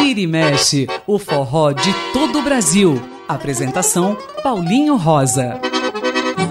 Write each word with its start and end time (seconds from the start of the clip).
Vira 0.00 0.20
e 0.20 0.26
mexe, 0.26 0.86
o 1.06 1.18
forró 1.18 1.72
de 1.72 1.92
todo 2.12 2.38
o 2.38 2.42
Brasil. 2.42 3.02
Apresentação 3.28 4.16
Paulinho 4.42 4.96
Rosa. 4.96 5.60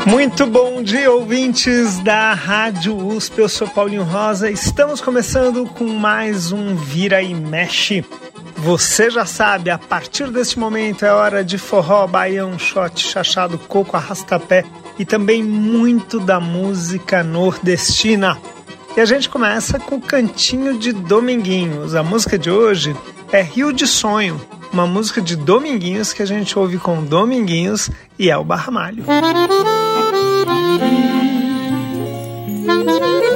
Muito 0.06 0.46
bom 0.46 0.82
dia, 0.82 1.12
ouvintes 1.12 2.00
da 2.00 2.34
Rádio 2.34 2.96
USP. 2.96 3.40
Eu 3.40 3.50
sou 3.50 3.68
Paulinho 3.68 4.04
Rosa. 4.04 4.50
Estamos 4.50 5.02
começando 5.02 5.66
com 5.66 5.86
mais 5.86 6.52
um 6.52 6.76
Vira 6.76 7.22
e 7.22 7.34
Mexe. 7.34 8.06
Você 8.58 9.10
já 9.10 9.26
sabe, 9.26 9.70
a 9.70 9.78
partir 9.78 10.32
deste 10.32 10.58
momento 10.58 11.06
é 11.06 11.12
hora 11.12 11.44
de 11.44 11.58
forró, 11.58 12.08
baião, 12.08 12.58
shot, 12.58 13.00
chachado, 13.00 13.58
coco, 13.58 13.96
arrastapé 13.96 14.66
e 14.98 15.06
também 15.06 15.44
muito 15.44 16.20
da 16.20 16.40
música 16.40 17.24
nordestina. 17.24 18.38
E 18.98 19.00
a 19.00 19.06
gente 19.06 19.30
começa 19.30 19.78
com 19.78 19.98
o 19.98 20.02
Cantinho 20.02 20.80
de 20.80 20.92
Dominguinhos. 20.92 21.94
A 21.94 22.02
música 22.02 22.36
de 22.36 22.50
hoje 22.50 22.96
é 23.32 23.44
Rio 23.44 23.72
de 23.72 23.86
Sonho, 23.86 24.42
uma 24.74 24.88
música 24.88 25.22
de 25.22 25.36
Dominguinhos 25.36 26.14
que 26.14 26.24
a 26.24 26.26
gente 26.26 26.58
ouve 26.58 26.80
com 26.80 27.04
Dominguinhos 27.04 27.92
e 28.18 28.28
El 28.32 28.44
Barramalho. 28.44 29.06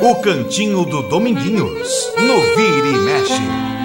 O 0.02 0.16
Cantinho 0.16 0.84
do 0.84 1.04
Dominguinhos, 1.04 2.12
no 2.18 2.42
Vira 2.56 2.88
e 2.88 2.98
Mexe. 2.98 3.81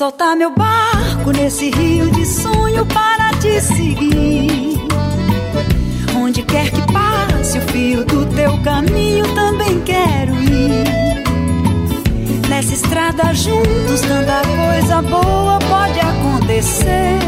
Soltar 0.00 0.34
meu 0.34 0.50
barco 0.54 1.30
nesse 1.30 1.68
rio 1.68 2.10
de 2.12 2.24
sonho 2.24 2.86
para 2.86 3.34
te 3.34 3.60
seguir. 3.60 4.80
Onde 6.16 6.42
quer 6.42 6.70
que 6.70 6.80
passe 6.90 7.58
o 7.58 7.60
fio 7.70 8.02
do 8.06 8.24
teu 8.34 8.56
caminho, 8.62 9.26
também 9.34 9.78
quero 9.82 10.34
ir. 10.42 11.22
Nessa 12.48 12.72
estrada 12.72 13.34
juntos, 13.34 14.00
tanta 14.00 14.40
coisa 14.40 15.02
boa 15.02 15.58
pode 15.68 16.00
acontecer. 16.00 17.18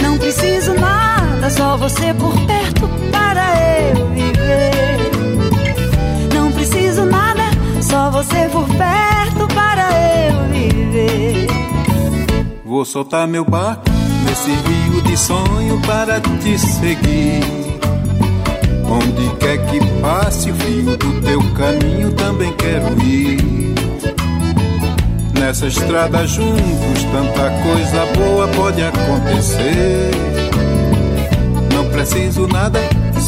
Não 0.00 0.16
preciso 0.18 0.72
nada, 0.74 1.50
só 1.50 1.76
você 1.76 2.14
por 2.14 2.32
perto 2.46 2.88
para 3.10 3.44
eu 3.90 4.06
viver. 4.10 5.10
Não 6.32 6.52
preciso 6.52 7.04
nada, 7.06 7.42
só 7.82 8.08
você 8.08 8.48
por 8.52 8.68
perto 8.68 9.48
para 9.52 10.02
eu. 10.02 10.07
Vou 12.78 12.84
soltar 12.84 13.26
meu 13.26 13.44
barco 13.44 13.82
nesse 14.24 14.52
rio 14.52 15.02
de 15.02 15.16
sonho 15.16 15.80
para 15.84 16.20
te 16.20 16.56
seguir. 16.56 17.42
Onde 18.88 19.36
quer 19.40 19.58
que 19.66 19.80
passe 20.00 20.52
o 20.52 20.54
fio 20.54 20.96
do 20.96 21.20
teu 21.20 21.40
caminho, 21.54 22.12
também 22.12 22.52
quero 22.52 22.96
ir. 23.02 23.74
Nessa 25.40 25.66
estrada 25.66 26.24
juntos, 26.24 27.02
tanta 27.10 27.50
coisa 27.64 28.06
boa 28.16 28.46
pode 28.46 28.80
acontecer. 28.80 30.12
Não 31.74 31.84
preciso 31.86 32.46
nada, 32.46 32.78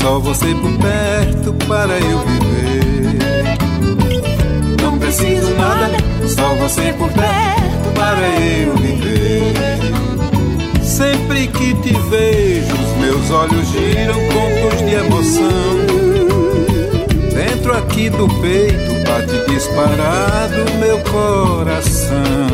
só 0.01 0.21
você 0.21 0.55
por 0.55 0.79
perto 0.79 1.53
para 1.67 1.99
eu 1.99 2.21
viver. 2.21 3.19
Não 4.81 4.97
preciso 4.97 5.53
nada, 5.57 5.91
só 6.29 6.55
você 6.55 6.93
por 6.93 7.09
perto 7.09 7.60
para 8.01 8.27
eu 8.41 8.75
viver. 8.77 9.53
Sempre 10.83 11.49
que 11.49 11.75
te 11.75 11.93
vejo, 12.09 12.73
os 12.73 12.97
meus 12.99 13.31
olhos 13.31 13.69
giram 13.69 14.19
contos 14.33 14.79
de 14.79 14.95
emoção. 14.95 16.01
Dentro 17.35 17.77
aqui 17.77 18.09
do 18.09 18.27
peito 18.41 18.91
bate 19.07 19.51
disparado 19.51 20.65
meu 20.79 20.99
coração. 21.01 22.49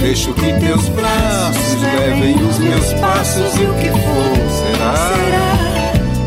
Deixo 0.00 0.32
que 0.34 0.52
teus 0.60 0.88
braços 0.90 1.82
levem 1.82 2.36
os 2.36 2.58
meus 2.58 2.92
passos 3.00 3.56
e 3.56 3.64
o 3.64 3.74
que 3.74 3.88
for 3.88 4.36
será. 4.60 4.94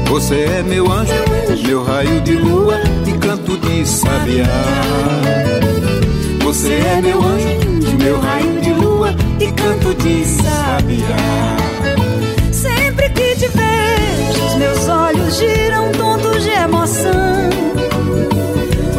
Você 0.09 0.35
é 0.35 0.63
meu 0.63 0.91
anjo, 0.91 1.13
meu 1.65 1.83
raio 1.83 2.19
de 2.21 2.33
lua 2.33 2.79
e 3.05 3.11
canto 3.13 3.57
de 3.57 3.85
sabiá. 3.87 4.45
Você 6.47 6.75
é 6.75 7.01
meu 7.01 7.21
anjo, 7.21 7.97
meu 8.01 8.21
raio 8.21 8.61
de 8.61 8.71
lua 8.71 9.13
e 9.37 9.51
canto 9.51 9.93
de 9.95 10.23
sabiá. 10.23 11.57
Sempre 12.53 13.09
que 13.09 13.35
te 13.35 13.47
vejo, 13.49 14.45
os 14.45 14.55
meus 14.55 14.87
olhos 14.87 15.35
giram 15.35 15.91
tontos 15.91 16.41
de 16.43 16.51
emoção. 16.51 17.49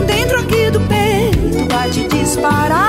Dentro 0.06 0.41
aqui 0.41 0.70
do 0.70 0.81
peito 0.82 1.66
bate 1.72 2.06
disparado 2.08 2.88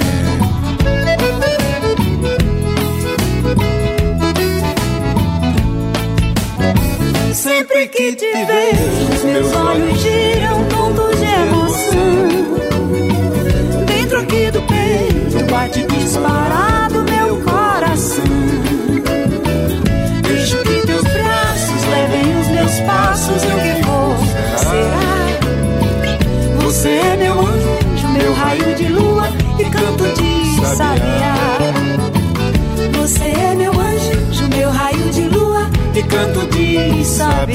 sigo 0.00 0.41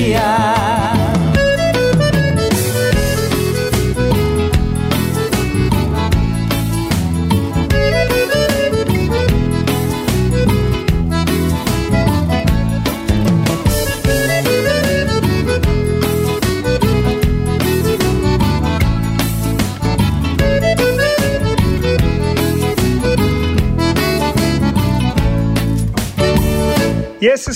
sabiá. 0.07 0.56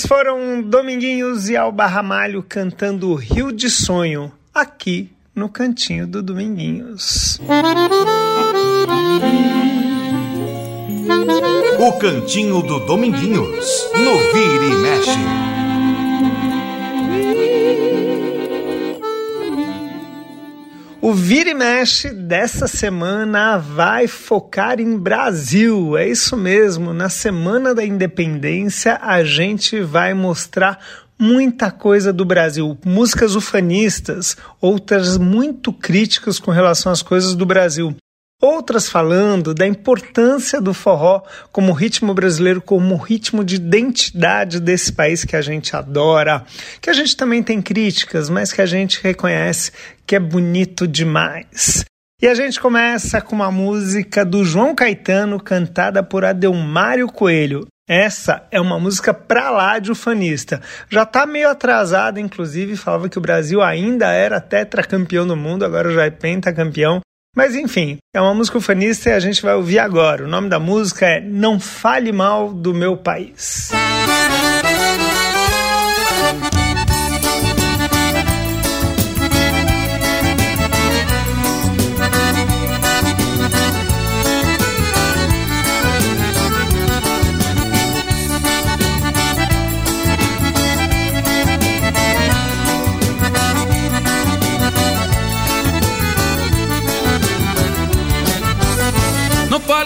Esses 0.01 0.06
foram 0.06 0.62
Dominguinhos 0.62 1.50
e 1.50 1.56
Alba 1.56 1.86
Ramalho 1.86 2.44
cantando 2.48 3.13
Rio 3.13 3.51
de 3.51 3.69
Sonho, 3.69 4.31
aqui 4.53 5.12
no 5.36 5.48
cantinho 5.48 6.07
do 6.07 6.24
Dominguinhos. 6.24 7.39
O 11.80 11.94
Cantinho 11.94 12.62
do 12.62 12.80
Dominguinhos, 12.86 13.89
no 13.94 14.18
Vira 14.33 14.65
e 14.65 14.75
Mexe. 14.75 15.50
O 21.11 21.13
Vira 21.13 21.49
e 21.49 21.53
Mexe 21.53 22.09
dessa 22.13 22.69
semana 22.69 23.57
vai 23.57 24.07
focar 24.07 24.79
em 24.79 24.97
Brasil. 24.97 25.97
É 25.97 26.07
isso 26.07 26.37
mesmo, 26.37 26.93
na 26.93 27.09
Semana 27.09 27.75
da 27.75 27.83
Independência 27.83 28.97
a 29.01 29.21
gente 29.21 29.81
vai 29.81 30.13
mostrar 30.13 30.79
muita 31.19 31.69
coisa 31.69 32.13
do 32.13 32.23
Brasil, 32.23 32.77
músicas 32.85 33.35
ufanistas, 33.35 34.37
outras 34.61 35.17
muito 35.17 35.73
críticas 35.73 36.39
com 36.39 36.49
relação 36.49 36.89
às 36.89 37.01
coisas 37.01 37.35
do 37.35 37.45
Brasil 37.45 37.93
outras 38.41 38.89
falando 38.89 39.53
da 39.53 39.67
importância 39.67 40.59
do 40.59 40.73
forró 40.73 41.21
como 41.51 41.71
ritmo 41.71 42.13
brasileiro, 42.13 42.61
como 42.61 42.97
ritmo 42.97 43.43
de 43.43 43.55
identidade 43.55 44.59
desse 44.59 44.91
país 44.91 45.23
que 45.23 45.35
a 45.35 45.41
gente 45.41 45.75
adora, 45.75 46.43
que 46.81 46.89
a 46.89 46.93
gente 46.93 47.15
também 47.15 47.43
tem 47.43 47.61
críticas, 47.61 48.29
mas 48.29 48.51
que 48.51 48.61
a 48.61 48.65
gente 48.65 48.99
reconhece 49.01 49.71
que 50.05 50.15
é 50.15 50.19
bonito 50.19 50.88
demais. 50.88 51.85
E 52.21 52.27
a 52.27 52.35
gente 52.35 52.59
começa 52.59 53.19
com 53.19 53.35
uma 53.35 53.51
música 53.51 54.23
do 54.23 54.43
João 54.43 54.75
Caetano 54.75 55.39
cantada 55.39 56.03
por 56.03 56.23
Adelmário 56.23 57.07
Coelho. 57.07 57.65
Essa 57.89 58.47
é 58.51 58.61
uma 58.61 58.79
música 58.79 59.13
pra 59.13 59.49
lá 59.49 59.79
de 59.79 59.91
ufanista. 59.91 60.61
Já 60.88 61.03
tá 61.03 61.25
meio 61.25 61.49
atrasada, 61.49 62.19
inclusive, 62.19 62.77
falava 62.77 63.09
que 63.09 63.17
o 63.17 63.21
Brasil 63.21 63.61
ainda 63.61 64.11
era 64.11 64.39
tetracampeão 64.39 65.25
do 65.25 65.35
mundo, 65.35 65.65
agora 65.65 65.91
já 65.91 66.05
é 66.05 66.11
pentacampeão. 66.11 67.01
Mas 67.35 67.55
enfim, 67.55 67.97
é 68.13 68.19
uma 68.19 68.33
música 68.33 68.57
ufanista 68.57 69.09
e 69.09 69.13
a 69.13 69.19
gente 69.19 69.41
vai 69.41 69.55
ouvir 69.55 69.79
agora. 69.79 70.25
O 70.25 70.27
nome 70.27 70.49
da 70.49 70.59
música 70.59 71.05
é 71.05 71.21
Não 71.21 71.59
Fale 71.59 72.11
Mal 72.11 72.53
do 72.53 72.73
Meu 72.73 72.97
País. 72.97 73.71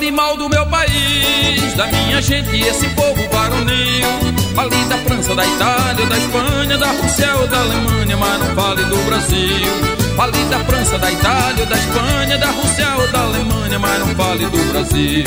Fale 0.05 0.11
mal 0.11 0.37
do 0.37 0.47
meu 0.49 0.65
país, 0.67 1.73
da 1.73 1.87
minha 1.87 2.21
gente, 2.21 2.59
esse 2.59 2.87
povo 2.89 3.27
varonil. 3.31 4.07
Fale 4.53 4.85
da 4.85 4.97
França, 4.99 5.33
da 5.33 5.45
Itália, 5.45 6.05
da 6.05 6.17
Espanha, 6.17 6.77
da 6.77 6.91
Rússia 6.91 7.35
ou 7.35 7.47
da 7.47 7.59
Alemanha, 7.59 8.17
mas 8.17 8.39
não 8.39 8.55
fale 8.55 8.83
do 8.83 8.97
Brasil. 9.05 9.95
Fale 10.15 10.45
da 10.45 10.59
França, 10.59 10.97
da 10.99 11.11
Itália, 11.11 11.65
da 11.65 11.75
Espanha, 11.75 12.37
da 12.37 12.51
Rússia 12.51 12.87
ou 12.97 13.11
da 13.11 13.19
Alemanha, 13.21 13.79
mas 13.79 13.99
não 13.99 14.15
fale 14.15 14.45
do 14.45 14.71
Brasil. 14.71 15.25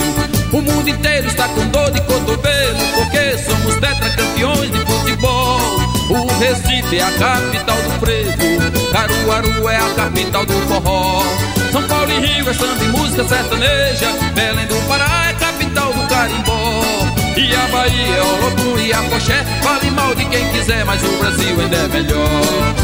O 0.52 0.62
mundo 0.62 0.88
inteiro 0.88 1.26
está 1.26 1.48
com 1.48 1.66
dor 1.68 1.90
de 1.90 2.00
cotovelo, 2.02 2.78
porque 2.94 3.38
somos 3.38 3.74
tetracampeões 3.74 4.70
de 4.70 4.78
futebol. 4.80 5.60
O 6.10 6.38
Recife 6.38 6.98
é 6.98 7.02
a 7.02 7.10
capital 7.12 7.76
do 7.76 7.90
frevo, 8.00 8.92
Caruaru 8.92 9.68
é 9.68 9.76
a 9.76 9.94
capital 9.94 10.46
do 10.46 10.54
forró. 10.68 11.57
São 11.72 11.82
Paulo 11.86 12.10
e 12.10 12.20
Rio 12.26 12.48
é 12.48 12.54
samba 12.54 12.84
e 12.84 12.88
música 12.88 13.24
sertaneja, 13.24 14.06
Belém 14.34 14.66
do 14.66 14.88
Pará 14.88 15.28
é 15.28 15.32
capital 15.34 15.92
do 15.92 16.06
carimbó. 16.08 16.82
E 17.36 17.54
a 17.54 17.66
Bahia 17.68 18.16
é 18.16 18.22
Olodum 18.22 18.78
e 18.78 18.92
a 18.92 19.02
Poché, 19.02 19.44
fale 19.62 19.90
mal 19.90 20.14
de 20.14 20.24
quem 20.24 20.48
quiser, 20.50 20.84
mas 20.84 21.02
o 21.02 21.08
Brasil 21.18 21.60
ainda 21.60 21.76
é 21.76 21.88
melhor. 21.88 22.74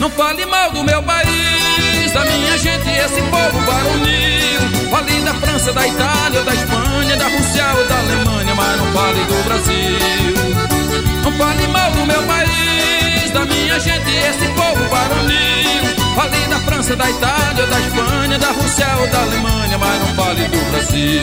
Não 0.00 0.10
fale 0.10 0.44
mal 0.46 0.70
do 0.72 0.82
meu 0.82 1.02
país, 1.02 2.12
da 2.12 2.24
minha 2.24 2.58
gente, 2.58 2.90
esse 2.90 3.22
povo 3.22 3.58
varonil. 3.60 4.90
Fale 4.90 5.20
da 5.20 5.34
França, 5.34 5.72
da 5.72 5.86
Itália, 5.86 6.42
da 6.42 6.54
Espanha, 6.54 7.16
da 7.16 7.28
Rússia 7.28 7.64
ou 7.78 7.86
da 7.86 7.98
Alemanha, 7.98 8.54
mas 8.54 8.76
não 8.78 8.92
fale 8.92 9.20
do 9.24 9.44
Brasil. 9.44 10.72
Não 11.22 11.32
fale 11.32 11.66
mal 11.68 11.90
do 11.92 12.04
meu 12.04 12.22
país, 12.24 12.41
França, 16.64 16.96
da 16.96 17.10
Itália, 17.10 17.66
da 17.66 17.80
Espanha, 17.80 18.38
da 18.38 18.48
Rússia 18.48 18.86
ou 19.00 19.06
da 19.08 19.22
Alemanha, 19.22 19.78
mas 19.78 20.00
não 20.00 20.14
fale 20.14 20.44
do 20.48 20.70
Brasil. 20.70 21.22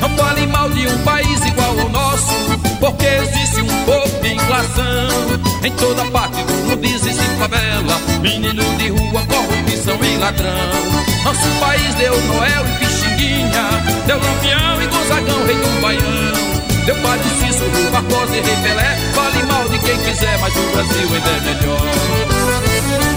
Não 0.00 0.10
fale 0.10 0.46
mal 0.46 0.70
de 0.70 0.86
um 0.86 0.98
país 0.98 1.44
igual 1.44 1.80
ao 1.80 1.88
nosso, 1.88 2.34
porque 2.80 3.06
existe 3.06 3.60
um 3.62 3.84
pouco 3.84 4.20
de 4.20 4.34
inflação. 4.34 5.46
Em 5.64 5.72
toda 5.72 6.04
parte 6.06 6.42
do 6.42 6.52
mundo 6.52 6.84
existe 6.84 7.24
favela, 7.38 7.98
menino 8.20 8.62
de 8.76 8.88
rua, 8.88 9.22
corrupção 9.26 9.98
e 10.02 10.16
ladrão. 10.18 11.06
Nosso 11.24 11.48
país 11.60 11.94
deu 11.94 12.22
Noel 12.22 12.66
e 12.66 12.78
Pixinguinha, 12.78 13.64
deu 14.06 14.18
Lampião 14.18 14.82
e 14.82 14.86
Gonzagão, 14.86 15.46
rei 15.46 15.56
do 15.56 15.80
Baião. 15.80 16.56
Deu 16.86 16.94
Padre 16.96 17.28
Cícero, 17.30 17.90
Barbosa 17.90 18.36
e 18.36 18.40
Rei 18.40 18.56
Pelé. 18.62 18.96
Fale 19.12 19.42
mal 19.42 19.68
de 19.68 19.78
quem 19.80 19.98
quiser, 19.98 20.38
mas 20.38 20.54
o 20.54 20.62
Brasil 20.70 21.08
ainda 21.14 21.30
é 21.30 21.40
melhor. 21.40 21.80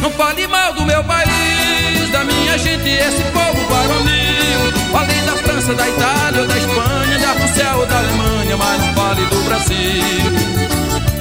Não 0.01 0.09
fale 0.11 0.47
mal 0.47 0.58
meu 0.89 1.03
país, 1.03 2.09
da 2.11 2.23
minha 2.23 2.57
gente, 2.57 2.89
esse 2.89 3.23
povo 3.31 3.61
varonil. 3.69 4.61
Fale 4.91 5.13
da 5.27 5.35
França, 5.43 5.73
da 5.75 5.87
Itália, 5.87 6.41
ou 6.41 6.47
da 6.47 6.57
Espanha, 6.57 7.19
da 7.19 7.31
Rússia 7.39 7.75
ou 7.75 7.85
da 7.85 7.97
Alemanha, 7.99 8.57
mas 8.57 8.81
não 8.81 8.93
fale 8.95 9.25
do 9.25 9.43
Brasil. 9.43 10.23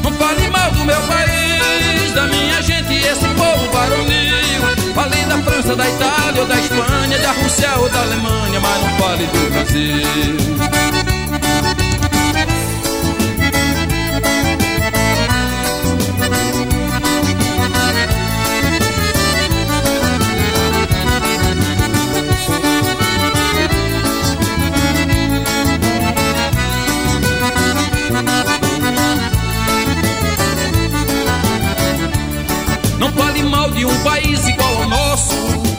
Não 0.03 0.13
fale 0.13 0.49
mal 0.49 0.71
do 0.71 0.85
meu 0.85 1.03
país, 1.03 2.13
da 2.15 2.27
minha 2.29 2.63
gente, 2.63 2.95
esse 2.95 3.29
povo 3.41 3.71
varonil. 3.71 4.95
Fale 4.95 5.23
da 5.27 5.39
França, 5.43 5.77
da 5.77 5.89
Itália, 5.89 6.41
ou 6.41 6.47
da 6.49 6.59
Espanha, 6.59 7.19
da 7.19 7.33
Rússia 7.33 7.71
ou 7.79 7.89
da 7.91 8.01
Alemanha, 8.01 8.61
mas 8.61 8.83
não 8.83 8.91
fale 8.99 9.27
do 9.27 9.51
Brasil. 9.53 10.88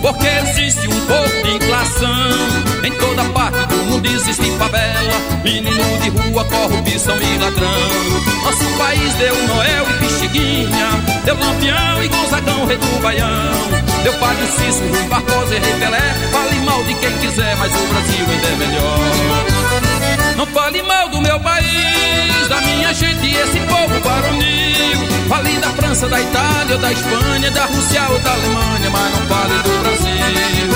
Porque 0.02 0.28
existe 0.28 0.88
um 0.88 1.06
pouco 1.06 1.44
de 1.44 1.58
inflação. 1.58 2.84
Em 2.84 2.92
toda 2.94 3.24
parte 3.26 3.66
do 3.68 3.76
mundo 3.86 4.06
existe 4.08 4.50
favela 4.58 5.14
Menino 5.44 6.00
de 6.02 6.10
rua, 6.10 6.46
corrupção 6.46 7.18
e 7.22 7.38
ladrão. 7.38 7.70
Nosso 8.44 8.78
país 8.78 9.14
deu 9.16 9.36
Noel 9.48 9.86
e 9.90 9.94
Pixiguinha 10.00 10.90
Deu 11.26 11.38
Lampião 11.38 12.04
e 12.04 12.08
Gonzagão, 12.08 12.66
rei 12.66 12.78
do 12.78 13.02
Baião. 13.02 13.28
Deu 14.04 14.14
Padre 14.14 14.48
Cícero, 14.48 14.90
Rui 14.90 15.04
Barbosa 15.04 15.56
e 15.56 15.60
Rei 15.60 15.74
Pelé 15.74 16.16
Fale 16.32 16.60
mal 16.62 16.84
de 16.86 16.94
quem 16.96 17.12
quiser, 17.18 17.56
mas 17.58 17.72
o 17.74 17.88
Brasil 17.88 18.26
ainda 18.30 18.48
é 18.48 18.56
melhor. 18.56 20.36
Não 20.38 20.46
fale 20.48 20.82
mal 20.84 21.10
do 21.10 21.22
meu 21.22 21.40
país, 21.42 22.48
da 22.48 22.62
minha 22.62 22.94
gente 22.94 23.26
e 23.26 23.36
esse 23.36 23.60
povo 23.60 24.00
varonil 24.02 24.69
França, 26.00 26.08
da 26.08 26.22
Itália, 26.22 26.78
da 26.78 26.92
Espanha, 26.94 27.52
da 27.52 27.66
Rússia 27.66 28.10
ou 28.10 28.20
da 28.20 28.32
Alemanha, 28.32 28.90
mas 28.90 29.20
não 29.20 29.28
fale 29.28 29.54
do 29.64 29.80
Brasil. 29.80 30.70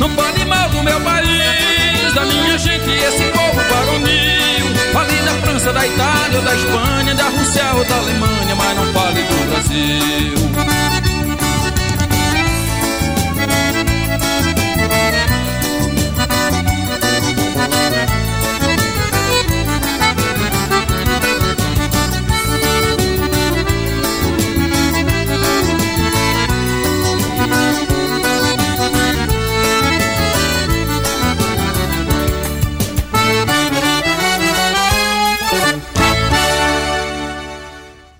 Não 0.00 0.10
fale 0.10 0.44
mal 0.46 0.68
do 0.68 0.82
meu 0.82 1.00
país, 1.00 2.12
da 2.12 2.24
minha 2.24 2.58
gente 2.58 2.90
e 2.90 3.04
esse 3.04 3.22
povo 3.30 3.60
varonil. 3.70 4.92
Fale 4.92 5.22
da 5.22 5.46
França, 5.46 5.72
da 5.72 5.86
Itália, 5.86 6.40
da 6.40 6.54
Espanha, 6.56 7.14
da 7.14 7.28
Rússia 7.28 7.72
ou 7.76 7.84
da 7.84 7.96
Alemanha, 7.96 8.56
mas 8.56 8.76
não 8.76 8.92
fale 8.92 9.22
do 9.22 9.48
Brasil. 9.48 11.01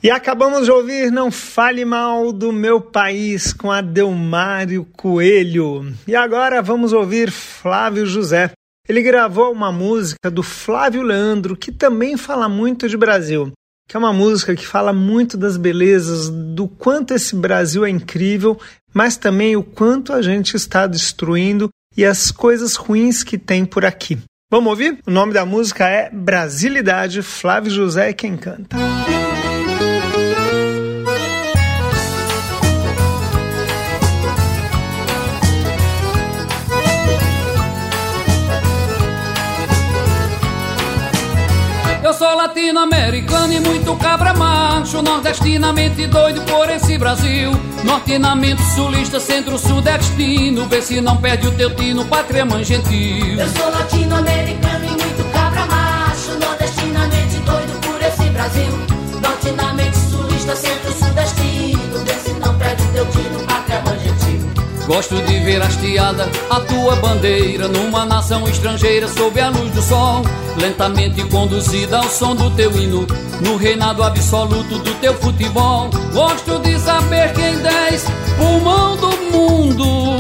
E 0.03 0.11
acabamos 0.11 0.65
de 0.65 0.71
ouvir 0.73 1.13
Não 1.13 1.31
Fale 1.31 1.85
Mal 1.85 2.33
do 2.33 2.51
Meu 2.53 2.81
País 2.81 3.53
com 3.53 3.71
Adelmário 3.71 4.85
Coelho. 4.97 5.95
E 6.09 6.17
agora 6.17 6.61
vamos 6.61 6.93
ouvir 6.93 7.31
Flávio 7.31 8.05
José. 8.05 8.51
ele 8.89 9.01
gravou 9.01 9.53
uma 9.53 9.71
música 9.71 10.29
do 10.29 10.43
Flávio 10.43 11.03
Leandro 11.03 11.57
que 11.57 11.71
também 11.71 12.17
fala 12.17 12.49
muito 12.49 12.89
de 12.89 12.97
Brasil, 12.97 13.53
que 13.89 13.97
é 13.97 13.99
uma 13.99 14.13
música 14.13 14.57
que 14.57 14.67
fala 14.67 14.93
muito 14.93 15.37
das 15.37 15.57
belezas, 15.57 16.29
do 16.29 16.67
quanto 16.67 17.15
esse 17.15 17.37
Brasil 17.37 17.85
é 17.85 17.89
incrível, 17.89 18.59
mas 18.93 19.17
também 19.17 19.55
o 19.55 19.63
quanto 19.63 20.13
a 20.13 20.21
gente 20.21 20.57
está 20.57 20.89
destruindo 20.89 21.69
e 21.97 22.05
as 22.05 22.33
coisas 22.33 22.75
ruins 22.75 23.23
que 23.23 23.39
tem 23.39 23.65
por 23.65 23.85
aqui. 23.85 24.19
Vamos 24.51 24.69
ouvir? 24.69 24.99
O 25.07 25.13
nome 25.13 25.33
da 25.33 25.47
música 25.47 25.89
é 25.89 26.11
Brasilidade, 26.11 27.23
Flávio 27.23 27.71
José 27.71 28.11
é 28.11 28.13
quem 28.13 28.37
canta. 28.37 28.77
Latino-americano 42.43 43.53
e 43.53 43.61
muito 43.61 43.95
cabra 43.97 44.35
macho 44.35 45.01
Nordestinamente 45.01 46.09
doido 46.09 46.43
por 46.43 46.69
esse 46.69 46.99
Brasil. 46.99 47.53
Nortinamente 47.85 48.63
sulista, 48.75 49.21
centro-sudestino 49.21 50.67
Vê 50.67 50.83
se 50.83 51.01
não 51.01 51.17
perde 51.17 51.47
o 51.47 51.53
teu 51.53 51.75
tino, 51.77 52.05
pátria 52.05 52.45
mãe 52.45 52.65
gentil. 52.65 53.39
Eu 53.39 53.49
sou 53.49 53.71
latino-americano 53.71 54.85
e 54.85 54.89
muito 54.89 55.33
cabra 55.33 55.67
macho 55.67 56.33
Nordestinamente 56.41 57.37
doido 57.45 57.81
por 57.81 58.03
esse 58.03 58.29
Brasil. 58.31 58.73
Nortinamente 59.23 59.97
sulista, 59.97 60.57
centro-sudestino 60.57 61.42
Gosto 64.93 65.15
de 65.23 65.39
ver 65.41 65.63
hasteada 65.63 66.29
a 66.51 66.61
tua 66.61 66.97
bandeira 66.97 67.67
numa 67.67 68.05
nação 68.05 68.47
estrangeira 68.47 69.09
sob 69.09 69.41
a 69.41 69.49
luz 69.49 69.71
do 69.71 69.81
sol, 69.81 70.21
lentamente 70.59 71.25
conduzida 71.31 71.97
ao 71.97 72.11
som 72.11 72.37
do 72.37 72.51
teu 72.51 72.71
hino, 72.79 73.07
no 73.41 73.57
reinado 73.57 74.03
absoluto 74.03 74.79
do 74.81 74.95
teu 74.97 75.15
futebol. 75.15 75.89
Gosto 76.13 76.59
de 76.59 76.79
saber 76.79 77.33
quem 77.33 77.57
dez 77.61 78.05
pulmão 78.37 78.95
do 78.99 79.17
mundo 79.33 80.13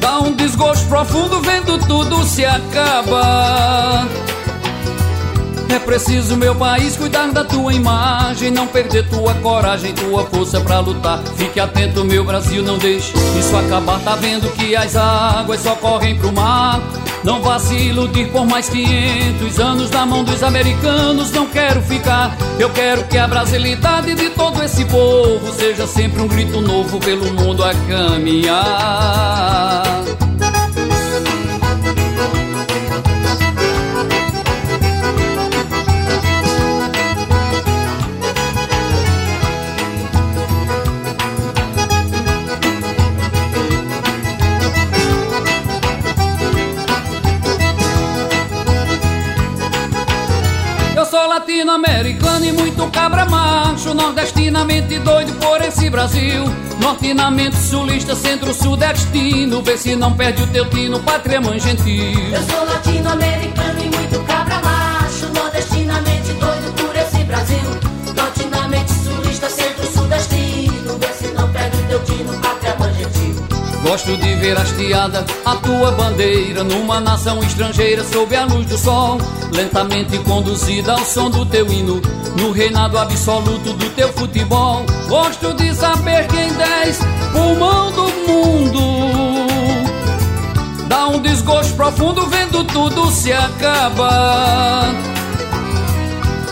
dá 0.00 0.18
um 0.18 0.32
desgosto 0.32 0.88
profundo 0.88 1.40
vendo 1.40 1.78
tudo 1.86 2.24
se 2.24 2.44
acaba. 2.44 4.08
É 5.68 5.78
preciso, 5.78 6.36
meu 6.36 6.54
país, 6.54 6.96
cuidar 6.96 7.30
da 7.30 7.44
tua 7.44 7.72
imagem, 7.74 8.50
não 8.50 8.66
perder 8.66 9.06
tua 9.08 9.34
coragem, 9.34 9.92
tua 9.92 10.24
força 10.26 10.60
pra 10.60 10.80
lutar. 10.80 11.22
Fique 11.36 11.60
atento, 11.60 12.04
meu 12.04 12.24
Brasil, 12.24 12.62
não 12.62 12.78
deixe 12.78 13.12
isso 13.38 13.54
acabar. 13.56 14.00
Tá 14.00 14.16
vendo 14.16 14.50
que 14.52 14.74
as 14.74 14.96
águas 14.96 15.60
só 15.60 15.74
correm 15.74 16.16
pro 16.16 16.32
mar? 16.32 16.80
Não 17.22 17.42
vá 17.42 17.58
se 17.58 17.74
iludir 17.74 18.28
por 18.28 18.46
mais 18.46 18.68
500 18.70 19.60
anos 19.60 19.90
na 19.90 20.06
mão 20.06 20.24
dos 20.24 20.42
americanos. 20.42 21.30
Não 21.32 21.46
quero 21.46 21.82
ficar, 21.82 22.34
eu 22.58 22.70
quero 22.70 23.04
que 23.04 23.18
a 23.18 23.28
brasilidade 23.28 24.14
de 24.14 24.30
todo 24.30 24.62
esse 24.62 24.86
povo 24.86 25.52
seja 25.52 25.86
sempre 25.86 26.22
um 26.22 26.28
grito 26.28 26.60
novo 26.62 26.98
pelo 26.98 27.30
mundo 27.34 27.62
a 27.62 27.74
caminhar. 27.88 29.82
Nordestinamente 53.94 54.98
doido 54.98 55.32
por 55.34 55.60
esse 55.62 55.88
Brasil. 55.90 56.44
Nortinamente 56.80 57.56
sulista, 57.56 58.14
centro-sudestino. 58.14 59.62
Vê 59.62 59.76
se 59.76 59.96
não 59.96 60.12
perde 60.12 60.42
o 60.42 60.46
teu 60.48 60.68
tino, 60.70 61.00
pátria 61.00 61.40
mãe 61.40 61.58
gentil. 61.58 62.12
Eu 62.32 62.42
sou 62.42 62.64
latino-americano 62.64 63.80
e 63.80 63.96
muito 63.96 64.20
cabra 64.26 64.60
macho. 64.60 65.26
Nordestinamente 65.34 66.32
doido 66.34 66.72
por 66.74 66.96
esse 66.96 67.24
Brasil. 67.24 67.58
Nortinamente 68.16 68.92
sulista, 68.92 69.48
centro-sudestino. 69.48 70.98
Vê 70.98 71.12
se 71.14 71.28
não 71.32 71.50
perde 71.52 71.76
o 71.76 71.82
teu 71.88 72.04
tino, 72.04 72.38
pátria 72.40 72.76
mãe 72.78 72.94
gentil. 72.94 73.48
Gosto 73.82 74.16
de 74.16 74.34
ver 74.34 74.58
hasteada 74.58 75.24
a 75.44 75.56
tua 75.56 75.92
bandeira 75.92 76.62
numa 76.64 77.00
nação 77.00 77.38
estrangeira 77.42 78.04
sob 78.04 78.34
a 78.36 78.44
luz 78.44 78.66
do 78.66 78.76
sol, 78.76 79.18
lentamente 79.52 80.18
conduzida 80.18 80.92
ao 80.92 81.04
som 81.04 81.30
do 81.30 81.46
teu 81.46 81.66
hino, 81.72 82.02
no 82.38 82.52
reinado 82.52 82.96
absoluto 82.96 83.72
do 83.72 83.90
teu 83.90 84.12
futebol. 84.12 84.84
Gosto 85.08 85.52
de 85.54 85.74
saber 85.74 86.26
quem 86.28 86.52
dez 86.54 86.98
pulmão 87.32 87.90
do 87.92 88.02
mundo 88.26 89.48
dá 90.88 91.08
um 91.08 91.20
desgosto 91.20 91.74
profundo 91.74 92.26
vendo 92.26 92.64
tudo 92.64 93.10
se 93.10 93.32
acabar. 93.32 94.94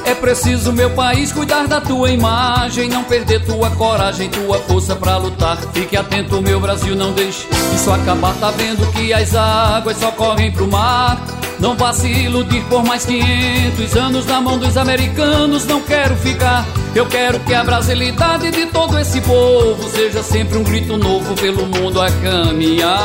É 0.05 0.15
preciso, 0.15 0.73
meu 0.73 0.91
país, 0.91 1.33
cuidar 1.33 1.67
da 1.67 1.81
tua 1.81 2.11
imagem, 2.11 2.89
não 2.89 3.03
perder 3.03 3.45
tua 3.45 3.71
coragem, 3.71 4.29
tua 4.31 4.59
força 4.61 4.95
pra 4.95 5.17
lutar. 5.17 5.59
Fique 5.73 5.97
atento, 5.97 6.41
meu 6.41 6.61
Brasil, 6.61 6.95
não 6.95 7.13
deixe 7.13 7.45
isso 7.75 7.91
acabar. 7.91 8.33
Tá 8.35 8.53
vendo 8.53 8.87
que 8.93 9.13
as 9.13 9.35
águas 9.35 9.97
só 9.97 10.13
correm 10.13 10.53
pro 10.53 10.69
mar? 10.69 11.21
Não 11.59 11.75
vá 11.77 11.93
se 11.93 12.09
iludir 12.09 12.63
por 12.65 12.85
mais 12.85 13.05
500 13.05 13.97
anos 13.97 14.27
na 14.27 14.41
mão 14.41 14.59
dos 14.59 14.77
americanos. 14.77 15.67
Não 15.67 15.81
quero 15.81 16.17
ficar, 16.17 16.67
eu 16.95 17.07
quero 17.07 17.41
que 17.41 17.55
a 17.55 17.65
brasilidade 17.65 18.51
de 18.51 18.67
todo 18.67 18.99
esse 18.99 19.21
povo 19.21 19.89
seja 19.89 20.23
sempre 20.23 20.59
um 20.59 20.63
grito 20.63 20.97
novo 20.97 21.35
pelo 21.35 21.67
mundo 21.67 22.01
a 22.01 22.11
caminhar. 22.11 22.97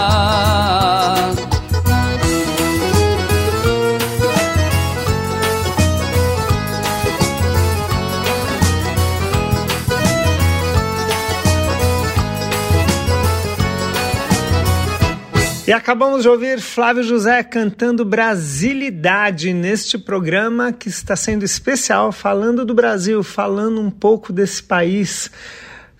E 15.71 15.73
acabamos 15.73 16.23
de 16.23 16.27
ouvir 16.27 16.59
Flávio 16.59 17.01
José 17.01 17.41
cantando 17.43 18.03
Brasilidade 18.03 19.53
neste 19.53 19.97
programa 19.97 20.73
que 20.73 20.89
está 20.89 21.15
sendo 21.15 21.45
especial, 21.45 22.11
falando 22.11 22.65
do 22.65 22.73
Brasil, 22.73 23.23
falando 23.23 23.79
um 23.79 23.89
pouco 23.89 24.33
desse 24.33 24.61
país 24.61 25.31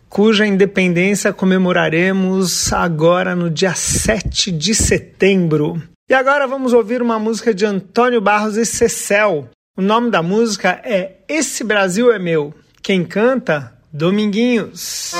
cuja 0.10 0.46
independência 0.46 1.32
comemoraremos 1.32 2.74
agora 2.74 3.34
no 3.34 3.50
dia 3.50 3.74
7 3.74 4.52
de 4.52 4.76
setembro. 4.76 5.82
E 6.10 6.14
agora 6.14 6.46
vamos 6.46 6.74
ouvir 6.74 7.02
uma 7.02 7.18
música 7.18 7.54
de 7.54 7.66
Antônio 7.66 8.20
Barros 8.20 8.58
e 8.58 8.66
Cecel. 8.66 9.48
O 9.78 9.82
nome 9.82 10.12
da 10.12 10.22
música 10.22 10.82
é 10.84 11.20
Esse 11.30 11.64
Brasil 11.64 12.12
é 12.12 12.20
Meu. 12.20 12.54
Quem 12.84 13.06
canta? 13.06 13.72
Dominguinhos. 13.90 15.14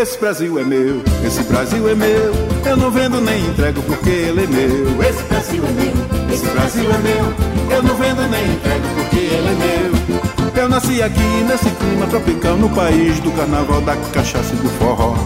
Esse 0.00 0.16
Brasil 0.16 0.56
é 0.60 0.62
meu, 0.62 1.02
esse 1.26 1.42
Brasil 1.42 1.88
é 1.88 1.94
meu. 1.96 2.32
Eu 2.64 2.76
não 2.76 2.88
vendo 2.88 3.20
nem 3.20 3.44
entrego 3.44 3.82
porque 3.82 4.08
ele 4.08 4.44
é 4.44 4.46
meu. 4.46 5.02
Esse 5.02 5.24
Brasil 5.24 5.60
é 5.66 5.72
meu, 5.72 6.32
esse 6.32 6.46
Brasil 6.46 6.84
é 6.88 6.98
meu. 6.98 7.76
Eu 7.76 7.82
não 7.82 7.96
vendo 7.96 8.22
nem 8.30 8.44
entrego 8.44 8.86
porque 8.94 9.16
ele 9.16 9.48
é 9.48 9.54
meu. 9.54 10.62
Eu 10.62 10.68
nasci 10.68 11.02
aqui 11.02 11.44
nesse 11.48 11.68
clima 11.70 12.06
tropical 12.06 12.56
no 12.56 12.70
país 12.70 13.18
do 13.18 13.32
carnaval, 13.32 13.80
da 13.80 13.96
cachaça 14.12 14.54
e 14.54 14.56
do 14.58 14.68
forró. 14.78 15.16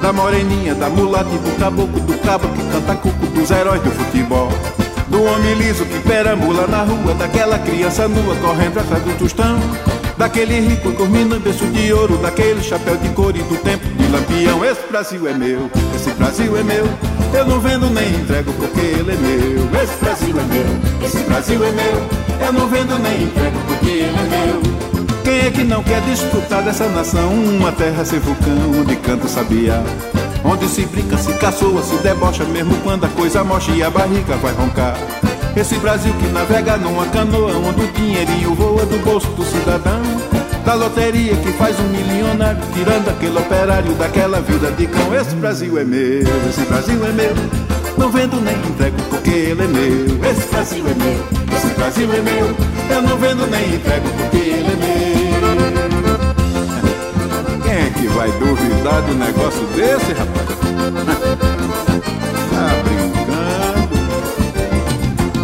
Da 0.00 0.12
moreninha, 0.12 0.76
da 0.76 0.88
mulata 0.88 1.28
e 1.28 1.38
do 1.38 1.58
caboclo, 1.58 1.98
do 1.98 2.16
cabo 2.18 2.48
que 2.50 2.62
canta 2.70 2.94
cuco 2.94 3.26
dos 3.26 3.50
heróis 3.50 3.82
do 3.82 3.90
futebol. 3.90 4.50
Do 5.12 5.22
homem 5.24 5.54
liso 5.56 5.84
que 5.84 6.00
perambula 6.00 6.66
na 6.66 6.84
rua, 6.84 7.12
daquela 7.12 7.58
criança 7.58 8.08
nua 8.08 8.34
correndo 8.36 8.80
atrás 8.80 9.04
do 9.04 9.18
tostão. 9.18 9.60
Daquele 10.16 10.58
rico 10.58 10.90
dormindo 10.92 11.36
em 11.36 11.38
berço 11.38 11.66
de 11.66 11.92
ouro, 11.92 12.16
daquele 12.16 12.62
chapéu 12.62 12.96
de 12.96 13.10
couro 13.10 13.36
e 13.36 13.42
do 13.42 13.58
tempo 13.58 13.86
de 13.88 14.06
lampião. 14.06 14.64
Esse 14.64 14.86
Brasil 14.90 15.28
é 15.28 15.34
meu, 15.34 15.70
esse 15.94 16.10
Brasil 16.12 16.56
é 16.56 16.62
meu. 16.62 16.86
Eu 17.34 17.44
não 17.44 17.60
vendo 17.60 17.90
nem 17.90 18.08
entrego 18.08 18.54
porque 18.54 18.80
ele 18.80 19.12
é 19.12 19.16
meu. 19.16 19.82
Esse 19.82 19.96
Brasil 20.02 20.34
é 20.38 20.54
meu, 20.54 21.06
esse 21.06 21.18
Brasil 21.24 21.62
é 21.62 21.72
meu. 21.72 22.46
Eu 22.46 22.52
não 22.54 22.68
vendo 22.68 22.98
nem 22.98 23.24
entrego 23.24 23.58
porque 23.66 23.90
ele 23.90 24.16
é 24.16 24.46
meu. 24.46 24.62
Quem 25.24 25.46
é 25.46 25.50
que 25.50 25.62
não 25.62 25.82
quer 25.82 26.00
desfrutar 26.02 26.62
dessa 26.62 26.88
nação? 26.88 27.34
Uma 27.34 27.70
terra 27.70 28.02
sem 28.02 28.18
vulcão, 28.18 28.80
onde 28.80 28.96
canta 28.96 29.26
o 29.26 29.28
sabiá. 29.28 29.82
Onde 30.44 30.68
se 30.68 30.84
brinca, 30.86 31.16
se 31.16 31.32
caçoa, 31.34 31.82
se 31.82 31.96
debocha, 32.02 32.44
mesmo 32.44 32.74
quando 32.82 33.04
a 33.04 33.08
coisa 33.08 33.44
mocha 33.44 33.70
e 33.72 33.82
a 33.82 33.90
barriga 33.90 34.36
vai 34.36 34.52
roncar. 34.52 34.96
Esse 35.56 35.76
Brasil 35.76 36.12
que 36.14 36.26
navega 36.28 36.76
numa 36.76 37.06
canoa, 37.06 37.52
onde 37.58 37.84
o 37.84 37.92
dinheirinho 37.92 38.54
voa 38.54 38.84
do 38.86 38.98
bolso 39.04 39.28
do 39.28 39.44
cidadão. 39.44 40.02
Da 40.64 40.74
loteria 40.74 41.36
que 41.36 41.52
faz 41.52 41.78
um 41.80 41.88
milionário, 41.88 42.60
tirando 42.72 43.08
aquele 43.10 43.36
operário 43.36 43.92
daquela 43.94 44.40
vida 44.40 44.70
de 44.70 44.86
cão. 44.86 45.14
Esse 45.14 45.34
Brasil 45.34 45.78
é 45.78 45.84
meu, 45.84 46.22
esse 46.48 46.62
Brasil 46.68 47.04
é 47.04 47.12
meu. 47.12 47.34
Não 47.98 48.10
vendo 48.10 48.40
nem 48.40 48.56
entrego 48.56 48.96
porque 49.10 49.30
ele 49.30 49.62
é 49.62 49.66
meu. 49.66 50.30
Esse 50.30 50.48
Brasil 50.48 50.84
é 50.86 50.94
meu, 50.94 51.56
esse 51.56 51.74
Brasil 51.74 52.08
é 52.12 52.20
meu. 52.20 52.56
Eu 52.96 53.02
não 53.02 53.16
vendo 53.18 53.46
nem 53.48 53.74
entrego 53.74 54.08
porque 54.16 54.41
vai 58.14 58.30
duvidar 58.32 59.02
do 59.02 59.14
negócio 59.14 59.66
desse, 59.68 60.12
rapaz? 60.12 60.48
Tá 62.50 62.68
brincando? 62.84 63.88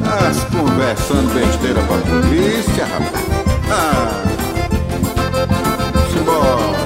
Tá 0.05 0.31
conversando 0.57 1.35
besteira 1.35 1.81
pra 1.83 1.99
polícia, 1.99 2.85
rapaz? 2.87 3.25
Ah, 3.71 4.23
simbora. 6.13 6.79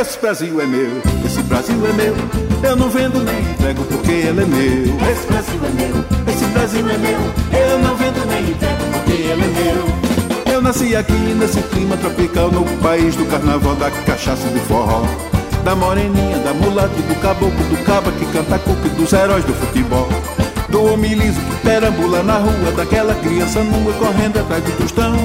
Esse 0.00 0.18
Brasil 0.18 0.60
é 0.60 0.66
meu, 0.66 1.02
esse 1.24 1.42
Brasil 1.42 1.86
é 1.86 1.92
meu. 1.92 2.14
Eu 2.62 2.76
não 2.76 2.90
vendo 2.90 3.22
nem 3.22 3.40
entrego 3.40 3.84
porque 3.84 4.10
ele 4.10 4.42
é 4.42 4.46
meu. 4.46 5.10
Esse 5.10 5.26
Brasil 5.26 5.60
é 5.64 5.70
meu, 5.70 6.04
esse 6.32 6.44
Brasil 6.46 6.88
é 6.90 6.98
meu. 6.98 7.20
Eu 7.58 7.78
não 7.78 7.96
vendo 7.96 8.26
nem 8.26 8.50
entrego 8.50 8.84
porque 8.92 9.12
ele 9.12 9.32
é 9.32 9.36
meu. 9.36 9.93
Eu 10.54 10.62
nasci 10.62 10.94
aqui 10.94 11.12
nesse 11.12 11.60
clima 11.62 11.96
tropical, 11.96 12.48
no 12.48 12.64
país 12.78 13.16
do 13.16 13.26
carnaval, 13.26 13.74
da 13.74 13.90
cachaça 13.90 14.46
e 14.46 14.50
do 14.50 14.60
forró. 14.60 15.04
Da 15.64 15.74
moreninha, 15.74 16.38
da 16.38 16.54
mulata, 16.54 16.94
do 16.94 17.20
caboclo, 17.20 17.64
do 17.64 17.84
caba 17.84 18.12
que 18.12 18.24
canta 18.26 18.56
cuca 18.60 18.88
dos 18.90 19.12
heróis 19.12 19.44
do 19.44 19.52
futebol. 19.52 20.08
Do 20.68 20.84
homem 20.84 21.14
liso 21.14 21.40
que 21.40 21.56
perambula 21.56 22.22
na 22.22 22.38
rua, 22.38 22.70
daquela 22.76 23.16
criança 23.16 23.64
nua 23.64 23.92
correndo 23.94 24.38
atrás 24.38 24.62
do 24.62 24.70
tostão. 24.78 25.16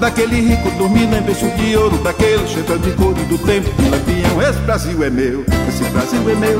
Daquele 0.00 0.40
rico 0.40 0.70
dormindo 0.78 1.14
em 1.14 1.20
berço 1.20 1.46
de 1.50 1.76
ouro, 1.76 1.98
daquele 1.98 2.48
cheio 2.48 2.78
de 2.78 2.90
couro 2.92 3.22
do 3.24 3.36
tempo 3.36 3.70
de 3.74 3.86
lampião. 3.90 4.40
Esse 4.40 4.60
Brasil 4.60 5.04
é 5.04 5.10
meu, 5.10 5.44
esse 5.68 5.84
Brasil 5.90 6.22
é 6.26 6.34
meu. 6.36 6.58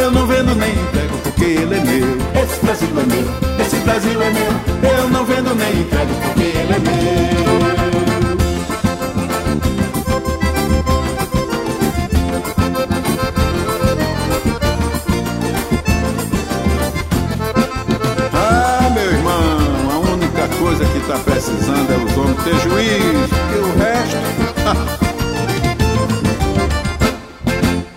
Eu 0.00 0.10
não 0.10 0.26
vendo 0.26 0.56
nem 0.56 0.72
entrego 0.72 1.16
porque 1.22 1.44
ele 1.44 1.76
é 1.76 1.80
meu. 1.84 2.42
Esse 2.42 2.66
Brasil 2.66 2.88
é 2.88 3.14
meu, 3.14 3.64
esse 3.64 3.76
Brasil 3.76 4.20
é 4.20 4.30
meu. 4.30 4.90
Eu 4.90 5.08
não 5.08 5.24
vendo 5.24 5.54
nem 5.54 5.82
entrego 5.82 6.12
porque 6.20 6.42
ele 6.42 6.72
é 6.72 6.78
meu. 6.80 7.19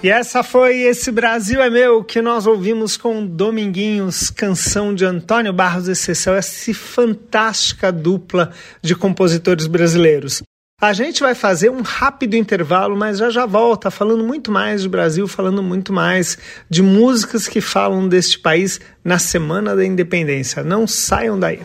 E 0.03 0.09
essa 0.09 0.43
foi 0.43 0.81
Esse 0.81 1.13
Brasil 1.13 1.61
é 1.61 1.69
Meu, 1.69 2.03
que 2.03 2.21
nós 2.21 2.45
ouvimos 2.45 2.97
com 2.97 3.25
Dominguinhos, 3.25 4.29
canção 4.29 4.93
de 4.93 5.05
Antônio 5.05 5.53
Barros 5.53 5.87
e 5.87 5.95
Cecel, 5.95 6.35
essa 6.35 6.73
fantástica 6.73 7.89
dupla 7.89 8.51
de 8.81 8.95
compositores 8.95 9.65
brasileiros. 9.65 10.43
A 10.81 10.91
gente 10.91 11.21
vai 11.21 11.33
fazer 11.33 11.71
um 11.71 11.81
rápido 11.81 12.35
intervalo, 12.35 12.97
mas 12.97 13.17
já 13.17 13.29
já 13.29 13.45
volta 13.45 13.89
falando 13.89 14.25
muito 14.25 14.51
mais 14.51 14.81
de 14.81 14.89
Brasil, 14.89 15.25
falando 15.25 15.63
muito 15.63 15.93
mais 15.93 16.37
de 16.69 16.81
músicas 16.81 17.47
que 17.47 17.61
falam 17.61 18.05
deste 18.05 18.37
país 18.37 18.81
na 19.05 19.17
Semana 19.17 19.73
da 19.73 19.85
Independência. 19.85 20.65
Não 20.65 20.85
saiam 20.85 21.39
daí. 21.39 21.61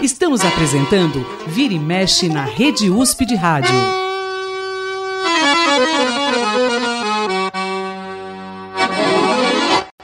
Estamos 0.00 0.42
apresentando 0.42 1.22
Vira 1.48 1.74
e 1.74 1.78
Mexe 1.78 2.30
na 2.30 2.46
Rede 2.46 2.88
USP 2.88 3.26
de 3.26 3.34
Rádio. 3.34 4.01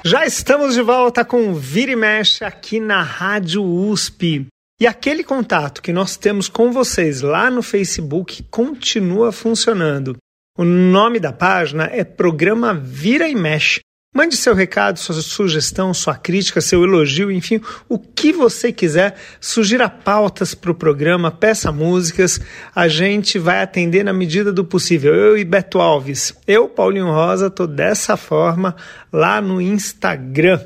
Já 0.05 0.25
estamos 0.25 0.75
de 0.75 0.81
volta 0.81 1.23
com 1.23 1.53
Vira 1.53 1.93
e 1.93 1.97
Mexe 1.97 2.43
aqui 2.43 2.81
na 2.81 3.03
Rádio 3.03 3.63
USP. 3.63 4.47
E 4.81 4.87
aquele 4.87 5.23
contato 5.23 5.83
que 5.83 5.93
nós 5.93 6.17
temos 6.17 6.49
com 6.49 6.73
vocês 6.73 7.21
lá 7.21 7.51
no 7.51 7.63
Facebook 7.63 8.45
continua 8.45 9.33
funcionando. 9.33 10.17
O 10.57 10.65
nome 10.65 11.21
da 11.21 11.33
página 11.33 11.91
é 11.93 12.05
Programa 12.05 12.73
Vira 12.73 13.29
e 13.29 13.35
Mexe. 13.35 13.81
Mande 14.15 14.37
seu 14.37 14.55
recado, 14.55 14.99
sua 14.99 15.15
sugestão, 15.17 15.93
sua 15.93 16.17
crítica, 16.17 16.61
seu 16.61 16.83
elogio, 16.83 17.31
enfim, 17.31 17.61
o 17.89 17.99
que 17.99 18.33
você 18.33 18.73
quiser. 18.73 19.15
Sugira 19.39 19.89
pautas 19.89 20.55
para 20.55 20.71
o 20.71 20.75
programa, 20.75 21.31
peça 21.31 21.71
músicas. 21.71 22.41
A 22.75 22.89
gente 22.89 23.39
vai 23.39 23.63
atender 23.63 24.03
na 24.03 24.13
medida 24.13 24.51
do 24.51 24.65
possível. 24.65 25.15
Eu 25.15 25.37
e 25.37 25.45
Beto 25.45 25.79
Alves. 25.79 26.35
Eu, 26.47 26.69
Paulinho 26.69 27.07
Rosa, 27.07 27.51
tô 27.51 27.67
dessa 27.67 28.17
forma 28.17 28.75
lá 29.13 29.41
no 29.41 29.61
Instagram. 29.61 30.59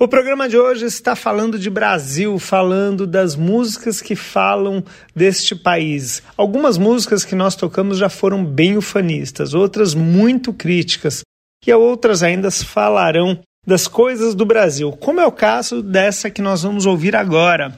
O 0.00 0.08
programa 0.08 0.48
de 0.48 0.56
hoje 0.56 0.86
está 0.86 1.14
falando 1.14 1.58
de 1.58 1.68
Brasil, 1.68 2.38
falando 2.38 3.06
das 3.06 3.34
músicas 3.36 4.00
que 4.00 4.16
falam 4.16 4.82
deste 5.14 5.54
país. 5.54 6.22
Algumas 6.36 6.78
músicas 6.78 7.24
que 7.24 7.34
nós 7.34 7.54
tocamos 7.54 7.98
já 7.98 8.08
foram 8.08 8.44
bem 8.44 8.76
ufanistas, 8.76 9.54
outras 9.54 9.94
muito 9.94 10.52
críticas 10.52 11.22
e 11.66 11.72
outras 11.72 12.22
ainda 12.22 12.50
falarão 12.50 13.40
das 13.66 13.86
coisas 13.86 14.34
do 14.34 14.46
Brasil, 14.46 14.92
como 14.92 15.20
é 15.20 15.26
o 15.26 15.32
caso 15.32 15.82
dessa 15.82 16.30
que 16.30 16.40
nós 16.40 16.62
vamos 16.62 16.86
ouvir 16.86 17.14
agora. 17.14 17.76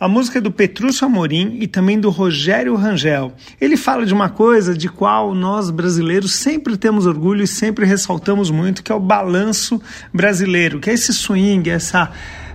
A 0.00 0.08
música 0.08 0.38
é 0.38 0.40
do 0.40 0.50
Petrúcio 0.50 1.04
Amorim 1.04 1.58
e 1.60 1.66
também 1.66 2.00
do 2.00 2.08
Rogério 2.08 2.74
Rangel. 2.74 3.34
Ele 3.60 3.76
fala 3.76 4.06
de 4.06 4.14
uma 4.14 4.30
coisa 4.30 4.74
de 4.74 4.88
qual 4.88 5.34
nós 5.34 5.70
brasileiros 5.70 6.32
sempre 6.36 6.76
temos 6.78 7.04
orgulho 7.04 7.44
e 7.44 7.46
sempre 7.46 7.84
ressaltamos 7.84 8.50
muito, 8.50 8.82
que 8.82 8.90
é 8.90 8.94
o 8.94 8.98
balanço 8.98 9.80
brasileiro, 10.12 10.80
que 10.80 10.88
é 10.88 10.94
esse 10.94 11.12
swing, 11.12 11.68
essa 11.68 12.10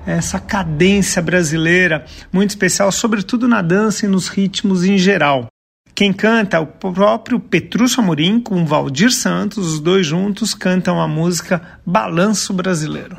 essa 0.05 0.39
cadência 0.39 1.21
brasileira 1.21 2.05
muito 2.31 2.51
especial, 2.51 2.91
sobretudo 2.91 3.47
na 3.47 3.61
dança 3.61 4.05
e 4.05 4.09
nos 4.09 4.27
ritmos 4.27 4.83
em 4.83 4.97
geral. 4.97 5.47
Quem 5.95 6.11
canta 6.11 6.57
é 6.57 6.59
o 6.59 6.67
próprio 6.67 7.39
Petrúcio 7.39 8.01
Amorim 8.01 8.41
com 8.41 8.65
Valdir 8.65 9.13
Santos, 9.13 9.75
os 9.75 9.79
dois 9.79 10.05
juntos 10.05 10.53
cantam 10.53 10.99
a 10.99 11.07
música 11.07 11.61
Balanço 11.85 12.51
Brasileiro. 12.51 13.15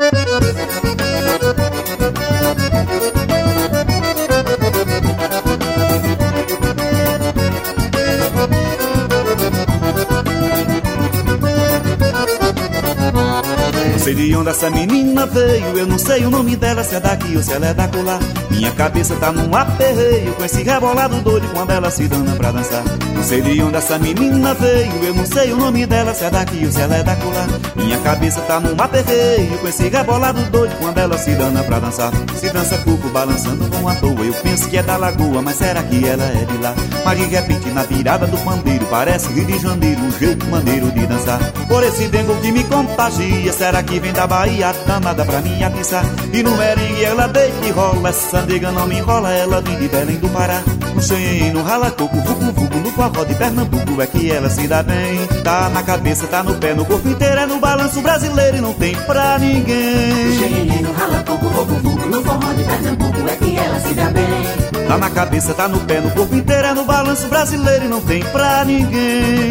Sei 14.07 14.15
de 14.15 14.37
onde 14.37 14.51
essa 14.51 14.71
menina 14.71 15.27
veio, 15.27 15.79
eu 15.79 15.85
não 15.85 15.99
sei 15.99 16.25
o 16.25 16.31
nome 16.31 16.55
dela, 16.55 16.85
se 16.85 16.95
é 16.95 17.01
daqui 17.01 17.37
ou 17.37 17.43
se 17.43 17.53
ela 17.53 17.67
é 17.67 17.75
da 17.75 17.89
colar. 17.89 18.21
Minha 18.49 18.71
cabeça 18.71 19.17
tá 19.17 19.33
num 19.33 19.53
aperreio 19.53 20.33
com 20.35 20.45
esse 20.45 20.63
rebolado 20.63 21.17
doido 21.23 21.49
quando 21.53 21.71
ela 21.73 21.91
se 21.91 22.07
dana 22.07 22.37
pra 22.37 22.53
dançar. 22.53 22.85
Não 23.13 23.23
sei 23.25 23.43
de 23.43 23.61
onde 23.61 23.77
essa 23.77 23.99
menina 23.99 24.55
veio, 24.55 24.93
eu 25.03 25.13
não 25.13 25.27
sei 25.27 25.53
o 25.53 25.57
nome 25.57 25.85
dela, 25.87 26.15
se 26.15 26.25
é 26.25 26.31
daqui 26.31 26.65
ou 26.65 26.71
se 26.71 26.81
ela 26.81 26.95
é 26.95 27.03
da 27.03 27.17
colar. 27.17 27.49
Minha 27.75 27.99
cabeça 27.99 28.41
tá 28.43 28.61
num 28.61 28.81
aperreio 28.81 29.59
com 29.59 29.67
esse 29.67 29.89
rebolado 29.89 30.41
doido 30.51 30.77
quando 30.79 30.99
ela 30.99 31.19
se 31.19 31.35
dana 31.35 31.65
pra 31.65 31.81
dançar. 31.81 32.13
Se 32.37 32.49
dança 32.51 32.79
cuco 32.79 33.09
balançando 33.09 33.69
com 33.69 33.89
a 33.89 33.95
toa, 33.97 34.25
eu 34.25 34.35
penso 34.35 34.69
que 34.69 34.77
é 34.77 34.85
da 34.85 34.97
lagoa, 34.97 35.43
mas 35.43 35.57
será 35.57 35.83
que 35.83 36.07
ela 36.07 36.25
é 36.25 36.45
de 36.45 36.59
lá? 36.59 36.77
Mas 37.05 37.19
de 37.19 37.25
repente 37.25 37.69
na 37.71 37.83
virada 37.83 38.27
do 38.29 38.39
pandeiro 38.39 38.87
parece 38.87 39.33
Rio 39.33 39.47
de 39.47 39.59
Janeiro, 39.59 40.01
um 40.01 40.13
jeito 40.13 40.47
maneiro 40.47 40.93
de 40.93 41.05
dançar. 41.07 41.41
Por 41.67 41.83
esse 41.83 42.07
dengo 42.07 42.37
que 42.37 42.53
me 42.53 42.63
contagia, 42.63 43.53
será 43.53 43.83
que 43.83 43.96
vem 44.01 44.13
da 44.13 44.27
Bahia, 44.27 44.75
danada 44.87 45.25
pra 45.25 45.41
mim 45.41 45.63
atiçar. 45.63 46.05
E 46.33 46.43
no 46.43 46.57
merengue 46.57 47.05
ela 47.05 47.27
deita 47.27 47.67
e 47.67 47.71
rola, 47.71 48.09
essa 48.09 48.43
nega 48.43 48.71
não 48.71 48.87
me 48.87 48.99
enrola, 48.99 49.33
ela 49.33 49.61
vem 49.61 49.77
de 49.77 49.89
Belém 49.89 50.17
do 50.17 50.29
Pará. 50.29 50.63
No 50.95 51.03
xenhen, 51.03 51.53
no 51.53 51.63
ralacoco, 51.63 52.17
vucu 52.17 52.53
vucu, 52.53 52.79
no 52.79 52.91
forró 52.91 53.25
de 53.25 53.35
Pernambuco 53.35 54.01
é 54.01 54.07
que 54.07 54.31
ela 54.31 54.49
se 54.51 54.67
dá 54.67 54.83
bem. 54.83 55.27
Tá 55.43 55.69
na 55.69 55.83
cabeça, 55.83 56.27
tá 56.27 56.43
no 56.43 56.55
pé, 56.55 56.75
no 56.75 56.85
corpo 56.85 57.09
inteiro, 57.09 57.41
é 57.41 57.47
no 57.47 57.59
balanço 57.59 58.01
brasileiro 58.01 58.57
e 58.57 58.61
não 58.61 58.73
tem 58.75 58.95
pra 58.95 59.39
ninguém. 59.39 60.25
No 60.27 60.39
xenhen, 60.39 60.83
no 60.83 60.93
ralacoco, 60.93 61.49
vucu 61.49 61.75
vucu, 61.75 62.09
no 62.09 62.23
forró 62.23 62.53
de 62.53 62.65
Pernambuco 62.65 63.29
é 63.29 63.37
que 63.37 63.57
ela 63.57 63.81
se 63.81 63.95
dá 63.95 64.11
bem. 64.11 64.66
Tá 64.89 64.97
na 64.97 65.11
cabeça, 65.11 65.53
tá 65.53 65.67
no 65.67 65.81
pé, 65.81 66.01
no 66.01 66.11
corpo 66.13 66.35
inteiro, 66.35 66.69
é 66.69 66.75
no 66.75 66.85
balanço 66.85 67.27
brasileiro 67.29 67.87
e 67.87 67.89
não 67.89 68.01
tem 68.01 68.25
pra 68.25 68.65
ninguém. 68.65 69.51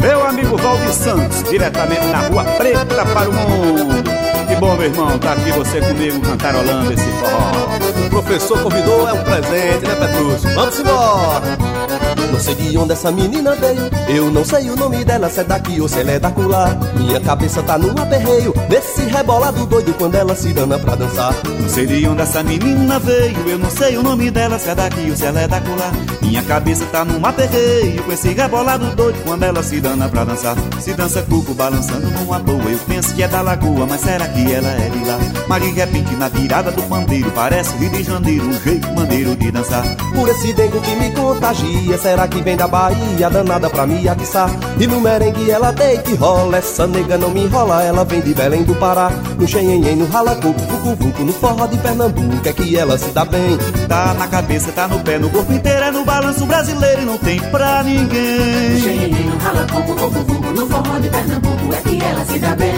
Meu 0.00 0.26
amigo 0.26 0.56
Valdir 0.56 0.92
Santos, 0.92 1.42
diretamente 1.44 2.06
na 2.06 2.20
Rua 2.28 2.44
Preta 2.44 3.04
para 3.06 3.28
o 3.28 3.32
Mundo. 3.32 4.10
Que 4.48 4.56
bom, 4.56 4.76
meu 4.76 4.86
irmão, 4.86 5.18
tá 5.18 5.32
aqui 5.32 5.50
você 5.52 5.80
comigo 5.80 6.20
cantarolando 6.20 6.92
esse 6.92 7.02
forró. 7.02 8.06
O 8.06 8.10
professor 8.10 8.62
convidou, 8.62 9.08
é 9.08 9.12
um 9.12 9.24
presente, 9.24 9.86
né, 9.86 9.94
Petrúcio? 9.94 10.54
Vamos 10.54 10.78
embora! 10.78 11.85
Não 12.28 12.40
sei 12.40 12.54
de 12.54 12.78
onde 12.78 12.92
essa 12.92 13.10
menina 13.10 13.54
veio. 13.54 13.90
Eu 14.08 14.30
não 14.30 14.44
sei 14.44 14.70
o 14.70 14.76
nome 14.76 15.04
dela, 15.04 15.28
se 15.28 15.40
é 15.40 15.44
daqui 15.44 15.80
ou 15.80 15.88
se 15.88 16.00
ela 16.00 16.12
é 16.12 16.18
da 16.18 16.30
colar. 16.30 16.76
Minha 16.96 17.20
cabeça 17.20 17.62
tá 17.62 17.78
num 17.78 17.90
aperreio, 17.90 18.54
nesse 18.68 19.02
rebolado 19.02 19.66
doido 19.66 19.94
quando 19.94 20.14
ela 20.14 20.34
se 20.34 20.52
dana 20.52 20.78
pra 20.78 20.94
dançar. 20.94 21.34
Não 21.60 21.68
sei 21.68 21.86
de 21.86 22.06
onde 22.06 22.22
essa 22.22 22.42
menina 22.42 22.98
veio, 22.98 23.48
eu 23.48 23.58
não 23.58 23.70
sei 23.70 23.96
o 23.96 24.02
nome 24.02 24.30
dela, 24.30 24.58
se 24.58 24.68
é 24.68 24.74
daqui 24.74 25.10
ou 25.10 25.16
se 25.16 25.24
ela 25.24 25.40
é 25.40 25.48
da 25.48 25.60
colar. 25.60 25.92
Minha 26.22 26.42
cabeça 26.42 26.84
tá 26.86 27.04
num 27.04 27.24
aperreio, 27.24 28.02
com 28.02 28.12
esse 28.12 28.28
rebolado 28.28 28.86
doido 28.96 29.18
quando 29.24 29.42
ela 29.42 29.62
se 29.62 29.80
dana 29.80 30.08
pra 30.08 30.24
dançar. 30.24 30.56
Se 30.80 30.92
dança 30.94 31.22
cuco 31.22 31.54
balançando 31.54 32.08
numa 32.10 32.38
boa, 32.38 32.70
eu 32.70 32.78
penso 32.86 33.14
que 33.14 33.22
é 33.22 33.28
da 33.28 33.40
lagoa, 33.40 33.86
mas 33.86 34.00
será 34.00 34.26
que 34.28 34.52
ela 34.52 34.68
é 34.68 34.88
de 34.88 35.04
lá? 35.04 35.18
Mas 35.48 35.62
de 35.62 35.70
repente 35.70 36.14
na 36.16 36.28
virada 36.28 36.70
do 36.70 36.82
pandeiro, 36.84 37.30
parece 37.32 37.76
Rio 37.76 37.90
de 37.90 38.02
Janeiro, 38.02 38.46
um 38.46 38.62
jeito 38.62 38.92
maneiro 38.92 39.36
de 39.36 39.50
dançar. 39.50 39.84
Por 40.14 40.28
esse 40.28 40.52
dengo 40.52 40.80
que 40.80 40.96
me 40.96 41.10
contagia, 41.12 41.98
será 41.98 42.15
que 42.28 42.40
vem 42.40 42.56
da 42.56 42.68
Bahia, 42.68 43.28
danada 43.28 43.68
pra 43.68 43.84
me 43.84 44.08
atiçar? 44.08 44.48
E 44.78 44.86
no 44.86 45.00
merengue 45.00 45.50
ela 45.50 45.72
deita 45.72 46.08
e 46.10 46.14
rola, 46.14 46.58
essa 46.58 46.86
nega 46.86 47.18
não 47.18 47.30
me 47.30 47.44
enrola, 47.44 47.82
ela 47.82 48.04
vem 48.04 48.20
de 48.20 48.32
Belém 48.32 48.62
do 48.62 48.76
Pará. 48.76 49.10
No 49.36 49.46
xenhenhen, 49.46 49.96
no 49.96 50.06
ralacoco, 50.06 50.60
vucu 50.60 50.94
vucu, 50.94 51.24
no 51.24 51.32
forró 51.32 51.66
de 51.66 51.76
Pernambuco, 51.78 52.48
é 52.48 52.52
que 52.52 52.76
ela 52.76 52.96
se 52.96 53.10
dá 53.10 53.24
bem. 53.24 53.58
Tá 53.88 54.14
na 54.14 54.28
cabeça, 54.28 54.70
tá 54.70 54.86
no 54.86 55.00
pé, 55.00 55.18
no 55.18 55.28
corpo 55.30 55.52
inteiro, 55.52 55.84
é 55.84 55.90
no 55.90 56.04
balanço 56.04 56.46
brasileiro 56.46 57.02
e 57.02 57.04
não 57.04 57.18
tem 57.18 57.40
pra 57.50 57.82
ninguém. 57.82 58.70
No 58.70 58.80
xenhenhen, 58.80 59.24
no 59.24 59.38
ralacoco, 59.38 59.94
vucu 59.94 60.20
vucu, 60.20 60.52
no 60.52 60.66
forró 60.68 60.98
de 61.00 61.08
Pernambuco, 61.08 61.74
é 61.74 61.80
que 61.88 62.04
ela 62.04 62.24
se 62.24 62.38
dá 62.38 62.54
bem. 62.54 62.72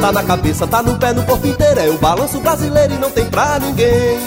Tá 0.00 0.12
na 0.12 0.22
cabeça, 0.22 0.66
tá 0.66 0.82
no 0.82 0.98
pé, 0.98 1.12
no 1.12 1.22
corpo 1.22 1.46
inteiro, 1.46 1.80
é 1.80 1.88
o 1.88 1.96
balanço 1.98 2.40
brasileiro 2.40 2.94
e 2.94 2.98
não 2.98 3.10
tem 3.10 3.24
pra 3.26 3.58
ninguém. 3.58 4.18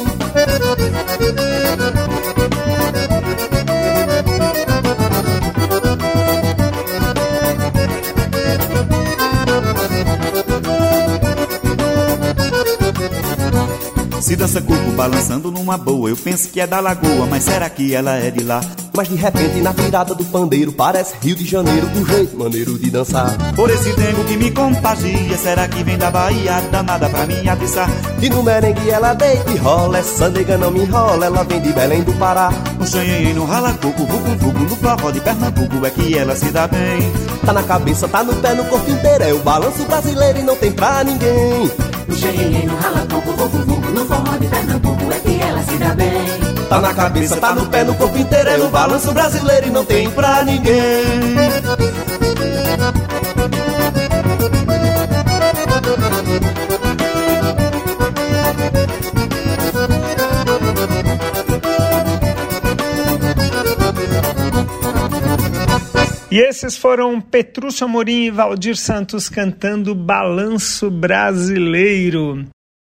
Se 14.28 14.36
dança 14.36 14.60
cuco 14.60 14.92
balançando 14.92 15.50
numa 15.50 15.78
boa, 15.78 16.10
eu 16.10 16.18
penso 16.18 16.50
que 16.50 16.60
é 16.60 16.68
da 16.68 16.82
lagoa, 16.82 17.26
mas 17.30 17.46
será 17.46 17.70
que 17.70 17.94
ela 17.94 18.18
é 18.18 18.30
de 18.30 18.44
lá? 18.44 18.60
Mas 18.94 19.08
de 19.08 19.16
repente 19.16 19.62
na 19.62 19.72
virada 19.72 20.14
do 20.14 20.26
pandeiro 20.26 20.74
parece 20.74 21.16
Rio 21.22 21.34
de 21.34 21.46
Janeiro, 21.46 21.88
um 21.96 22.06
jeito 22.06 22.38
maneiro 22.38 22.78
de 22.78 22.90
dançar. 22.90 23.38
Por 23.56 23.70
esse 23.70 23.94
tempo 23.94 24.26
que 24.26 24.36
me 24.36 24.52
contagia, 24.52 25.38
será 25.38 25.66
que 25.70 25.82
vem 25.82 25.98
da 25.98 26.12
Bahia, 26.12 26.60
danada 26.70 27.08
pra 27.08 27.26
mim 27.26 27.48
atiçar? 27.48 27.90
E 28.22 28.30
no 28.30 28.44
merengue 28.44 28.90
ela 28.90 29.14
deita 29.14 29.50
e 29.50 29.56
rola, 29.56 30.00
essa 30.00 30.28
nega 30.28 30.58
não 30.58 30.72
me 30.72 30.82
enrola, 30.82 31.26
ela 31.26 31.46
vem 31.46 31.62
de 31.62 31.72
Belém 31.72 32.04
do 32.04 32.12
Pará. 32.16 32.52
No 32.78 32.86
xanhém, 32.86 33.34
no 33.34 33.46
ralacoco, 33.46 34.04
vucu 34.04 34.36
vucu, 34.42 34.60
no 34.60 34.76
forró 34.76 35.10
de 35.10 35.22
Pernambuco 35.22 35.86
é 35.86 35.90
que 35.90 36.18
ela 36.18 36.36
se 36.36 36.52
dá 36.52 36.68
bem. 36.68 37.00
Tá 37.46 37.54
na 37.54 37.64
cabeça, 37.64 38.10
tá 38.10 38.26
no 38.26 38.36
pé, 38.36 38.54
no 38.54 38.66
corpo 38.66 38.92
inteiro, 38.92 39.24
é 39.24 39.34
o 39.34 39.40
balanço 39.40 39.86
brasileiro 39.86 40.40
e 40.40 40.44
não 40.44 40.58
tem 40.58 40.74
pra 40.74 41.02
ninguém. 41.06 41.72
No 42.08 42.16
xenhenhen, 42.16 42.68
no 42.68 42.78
ralacoco, 42.78 43.32
vucu 43.34 43.58
vucu, 43.66 43.90
no 43.92 44.06
forró 44.06 44.38
de 44.38 44.48
Pernambuco, 44.48 45.12
é 45.12 45.20
que 45.20 45.42
ela 45.42 45.62
se 45.64 45.78
dá 45.78 45.94
bem. 45.94 46.68
Tá 46.70 46.82
na 46.82 46.94
cabeça, 46.94 47.38
tá 47.38 47.54
no 47.54 47.66
pé, 47.68 47.84
no 47.84 47.96
corpo 47.96 48.18
inteiro, 48.18 48.50
é 48.50 48.58
o 48.58 48.70
balanço 48.70 49.14
brasileiro 49.14 49.68
e 49.68 49.70
não 49.70 49.86
tem 49.86 50.10
pra 50.12 50.44
ninguém. 50.44 51.04
E 66.38 66.40
esses 66.40 66.78
foram 66.78 67.20
Petrúcio 67.20 67.84
Amorim 67.84 68.26
e 68.26 68.30
Valdir 68.30 68.78
Santos 68.78 69.28
cantando 69.28 69.96
Balanço 69.96 70.92
Brasileiro. 70.92 72.46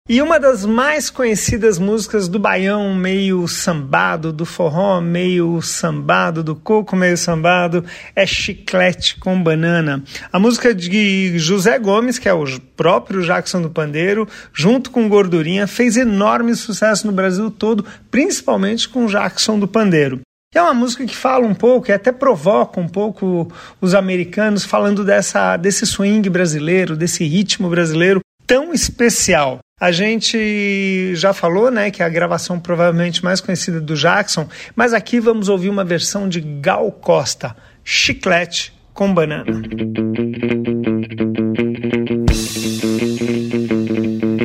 E 0.08 0.22
uma 0.22 0.38
das 0.38 0.64
mais 0.64 1.10
conhecidas 1.10 1.76
músicas 1.76 2.28
do 2.28 2.38
baião, 2.38 2.94
meio 2.94 3.48
sambado, 3.48 4.32
do 4.32 4.46
forró 4.46 5.00
meio 5.00 5.60
sambado, 5.62 6.44
do 6.44 6.54
coco 6.54 6.94
meio 6.94 7.16
sambado, 7.16 7.84
é 8.14 8.24
Chiclete 8.24 9.18
com 9.18 9.42
Banana. 9.42 10.00
A 10.32 10.38
música 10.38 10.72
de 10.72 11.36
José 11.36 11.76
Gomes, 11.76 12.20
que 12.20 12.28
é 12.28 12.32
o 12.32 12.44
próprio 12.76 13.20
Jackson 13.20 13.60
do 13.60 13.70
Pandeiro, 13.70 14.28
junto 14.52 14.92
com 14.92 15.08
Gordurinha, 15.08 15.66
fez 15.66 15.96
enorme 15.96 16.54
sucesso 16.54 17.04
no 17.04 17.12
Brasil 17.12 17.50
todo, 17.50 17.84
principalmente 18.12 18.88
com 18.88 19.06
Jackson 19.06 19.58
do 19.58 19.66
Pandeiro. 19.66 20.20
É 20.52 20.60
uma 20.60 20.74
música 20.74 21.06
que 21.06 21.16
fala 21.16 21.46
um 21.46 21.54
pouco 21.54 21.90
e 21.90 21.92
até 21.92 22.10
provoca 22.10 22.80
um 22.80 22.88
pouco 22.88 23.46
os 23.80 23.94
americanos 23.94 24.64
falando 24.64 25.04
dessa, 25.04 25.56
desse 25.56 25.86
swing 25.86 26.28
brasileiro, 26.28 26.96
desse 26.96 27.24
ritmo 27.24 27.70
brasileiro 27.70 28.20
tão 28.44 28.74
especial. 28.74 29.60
A 29.80 29.92
gente 29.92 31.14
já 31.14 31.32
falou, 31.32 31.70
né, 31.70 31.92
que 31.92 32.02
é 32.02 32.04
a 32.04 32.08
gravação 32.08 32.58
provavelmente 32.58 33.22
mais 33.22 33.40
conhecida 33.40 33.80
do 33.80 33.94
Jackson, 33.94 34.48
mas 34.74 34.92
aqui 34.92 35.20
vamos 35.20 35.48
ouvir 35.48 35.68
uma 35.68 35.84
versão 35.84 36.28
de 36.28 36.40
Gal 36.40 36.90
Costa, 36.90 37.54
Chiclete 37.84 38.72
com 38.92 39.14
Banana. 39.14 39.44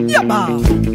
Yaba! 0.07 0.94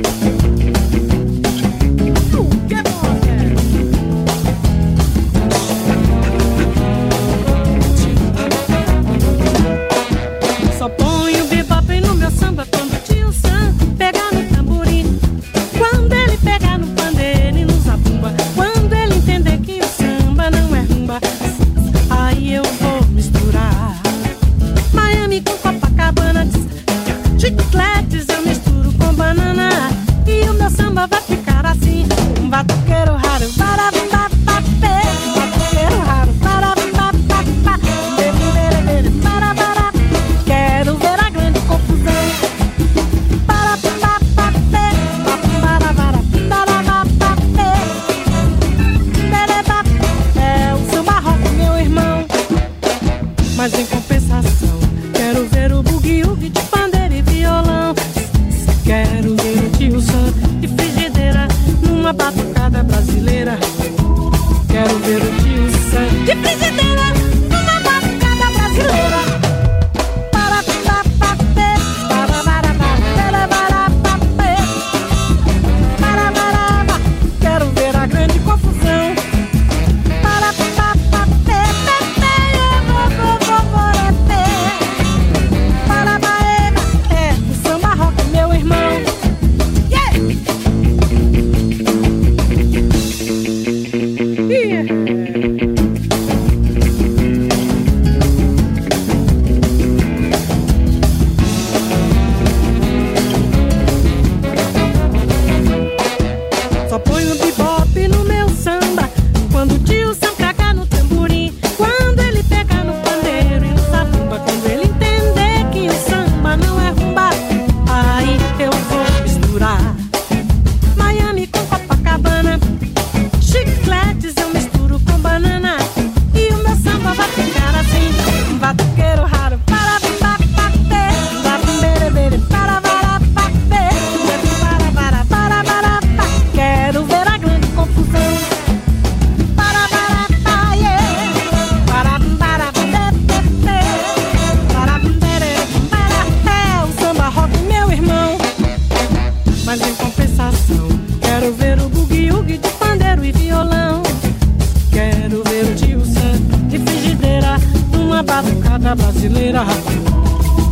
Brasileira. 158.95 159.65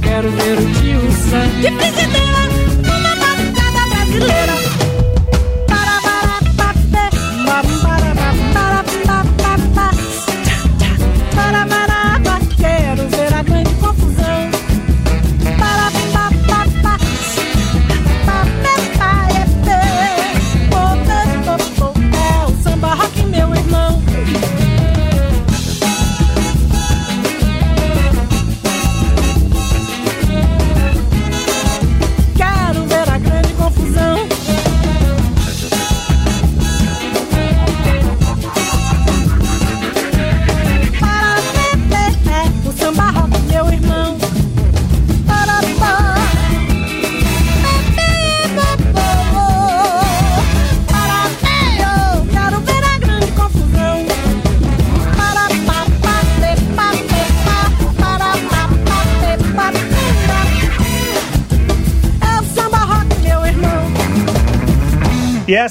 Quero 0.02 0.30
ver 0.30 0.58
o 0.58 0.72
tio 0.80 1.00
Sam 1.30 1.60
de 1.60 1.70
frigideira 1.70 2.27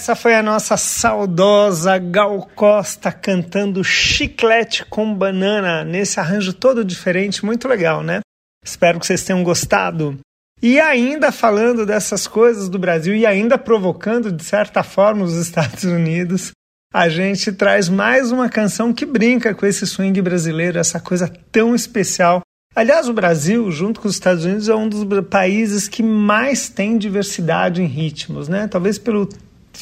essa 0.07 0.15
foi 0.15 0.35
a 0.35 0.41
nossa 0.41 0.77
saudosa 0.77 1.97
Gal 1.97 2.49
Costa 2.55 3.11
cantando 3.11 3.83
Chiclete 3.83 4.85
com 4.85 5.13
Banana 5.13 5.83
nesse 5.83 6.17
arranjo 6.17 6.53
todo 6.53 6.85
diferente, 6.85 7.43
muito 7.43 7.67
legal, 7.67 8.01
né? 8.01 8.21
Espero 8.63 9.01
que 9.01 9.05
vocês 9.05 9.25
tenham 9.25 9.43
gostado. 9.43 10.17
E 10.61 10.79
ainda 10.79 11.29
falando 11.29 11.85
dessas 11.85 12.25
coisas 12.25 12.69
do 12.69 12.79
Brasil 12.79 13.17
e 13.17 13.25
ainda 13.25 13.57
provocando 13.57 14.31
de 14.31 14.45
certa 14.45 14.81
forma 14.81 15.25
os 15.25 15.35
Estados 15.45 15.83
Unidos, 15.83 16.51
a 16.93 17.09
gente 17.09 17.51
traz 17.51 17.89
mais 17.89 18.31
uma 18.31 18.47
canção 18.47 18.93
que 18.93 19.05
brinca 19.05 19.53
com 19.53 19.65
esse 19.65 19.85
swing 19.85 20.21
brasileiro, 20.21 20.79
essa 20.79 21.01
coisa 21.01 21.29
tão 21.51 21.75
especial. 21.75 22.43
Aliás, 22.73 23.09
o 23.09 23.13
Brasil, 23.13 23.69
junto 23.71 23.99
com 23.99 24.07
os 24.07 24.13
Estados 24.13 24.45
Unidos, 24.45 24.69
é 24.69 24.75
um 24.75 24.87
dos 24.87 25.03
países 25.27 25.89
que 25.89 26.01
mais 26.01 26.69
tem 26.69 26.97
diversidade 26.97 27.81
em 27.81 27.87
ritmos, 27.87 28.47
né? 28.47 28.69
Talvez 28.69 28.97
pelo 28.97 29.27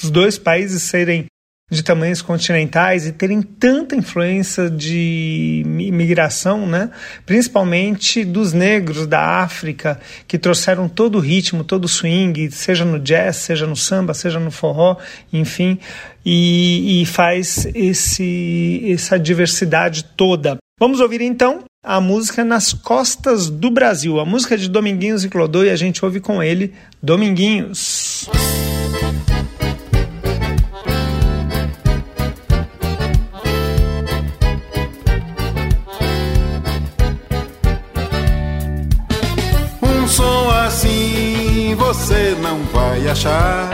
os 0.03 0.09
dois 0.09 0.37
países 0.37 0.83
serem 0.83 1.25
de 1.71 1.81
tamanhos 1.81 2.21
continentais 2.21 3.07
e 3.07 3.11
terem 3.11 3.41
tanta 3.41 3.95
influência 3.95 4.69
de 4.69 5.63
imigração, 5.65 6.67
né? 6.67 6.91
principalmente 7.25 8.23
dos 8.23 8.53
negros 8.53 9.07
da 9.07 9.39
África, 9.39 9.99
que 10.27 10.37
trouxeram 10.37 10.87
todo 10.87 11.15
o 11.17 11.21
ritmo, 11.21 11.63
todo 11.63 11.85
o 11.85 11.89
swing, 11.89 12.51
seja 12.51 12.85
no 12.85 12.99
jazz, 12.99 13.37
seja 13.37 13.65
no 13.65 13.75
samba, 13.75 14.13
seja 14.13 14.39
no 14.39 14.51
forró, 14.51 14.97
enfim, 15.33 15.79
e, 16.23 17.01
e 17.01 17.05
faz 17.07 17.67
esse, 17.73 18.83
essa 18.87 19.17
diversidade 19.17 20.05
toda. 20.15 20.57
Vamos 20.79 20.99
ouvir 20.99 21.21
então 21.21 21.63
a 21.83 21.99
música 21.99 22.43
Nas 22.43 22.73
Costas 22.73 23.49
do 23.49 23.71
Brasil, 23.71 24.19
a 24.19 24.25
música 24.25 24.55
de 24.55 24.69
Dominguinhos 24.69 25.23
e 25.23 25.29
Clodô, 25.29 25.63
e 25.63 25.69
a 25.71 25.75
gente 25.75 26.05
ouve 26.05 26.19
com 26.19 26.43
ele 26.43 26.73
Dominguinhos. 27.01 28.29
Você 41.85 42.35
não 42.41 42.63
vai 42.73 43.07
achar, 43.07 43.69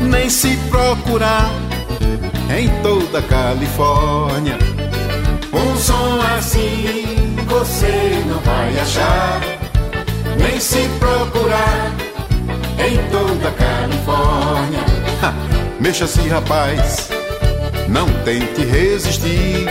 nem 0.00 0.30
se 0.30 0.56
procurar 0.70 1.50
em 2.56 2.68
toda 2.82 3.18
a 3.18 3.22
Califórnia. 3.22 4.56
Um 5.52 5.76
som 5.76 6.20
assim 6.38 7.34
você 7.48 8.22
não 8.26 8.38
vai 8.38 8.78
achar, 8.78 9.40
nem 10.38 10.60
se 10.60 10.88
procurar 11.00 11.92
em 12.78 12.96
toda 13.10 13.48
a 13.48 13.52
Califórnia. 13.52 14.84
Mexa-se, 15.80 16.28
rapaz, 16.28 17.08
não 17.88 18.06
tente 18.24 18.64
resistir. 18.64 19.66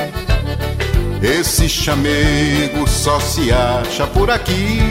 Esse 1.21 1.69
chamego 1.69 2.85
só 2.85 3.17
se 3.21 3.49
acha 3.53 4.05
por 4.07 4.29
aqui. 4.29 4.81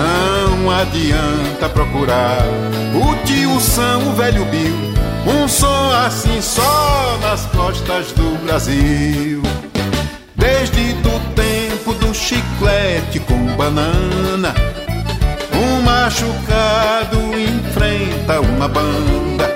Não 0.00 0.70
adianta 0.70 1.68
procurar 1.68 2.38
o 2.94 3.26
tio 3.26 3.60
São, 3.60 4.08
o 4.08 4.14
velho 4.14 4.46
Bill. 4.46 4.74
Um 5.26 5.46
som 5.46 5.90
assim 6.06 6.40
só 6.40 7.18
nas 7.20 7.44
costas 7.46 8.10
do 8.12 8.42
Brasil. 8.42 9.42
Desde 10.34 10.94
do 10.94 11.34
tempo 11.34 11.92
do 11.92 12.14
chiclete 12.14 13.20
com 13.20 13.54
banana, 13.56 14.54
um 15.52 15.82
machucado 15.82 17.18
enfrenta 17.38 18.40
uma 18.40 18.68
banda. 18.68 19.54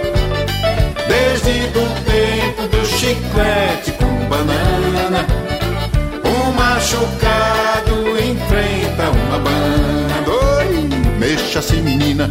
Desde 1.09 1.68
do 1.68 2.04
tempo 2.04 2.68
do 2.68 2.85
chiclete 2.85 3.92
com 3.92 4.28
banana, 4.28 5.26
um 6.22 6.52
machucado 6.52 8.11
enfrenta 8.18 9.09
uma 9.09 9.38
banda. 9.38 9.84
Mexa-se, 11.44 11.76
menina, 11.76 12.30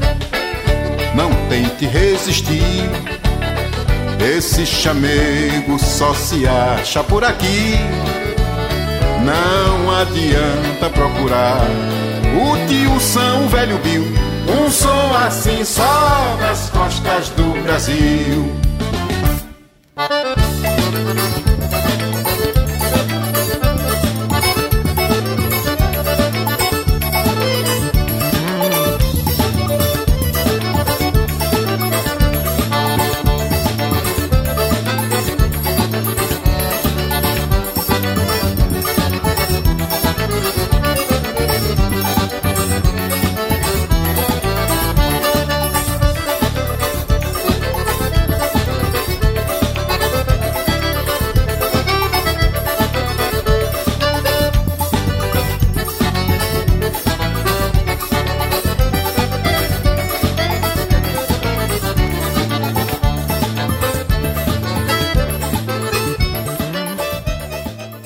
não 1.13 1.29
tente 1.47 1.85
resistir. 1.85 2.89
Esse 4.19 4.65
chamego 4.65 5.77
só 5.77 6.15
se 6.15 6.47
acha 6.47 7.03
por 7.03 7.23
aqui. 7.23 7.75
Não 9.23 9.91
adianta 9.95 10.89
procurar 10.89 11.61
o 12.41 12.67
tio 12.67 12.99
São, 12.99 13.47
velho 13.49 13.77
Bill. 13.77 14.03
Um 14.49 14.69
som 14.71 15.13
assim 15.15 15.63
só 15.63 16.35
nas 16.41 16.71
costas 16.71 17.29
do 17.29 17.61
Brasil. 17.61 18.51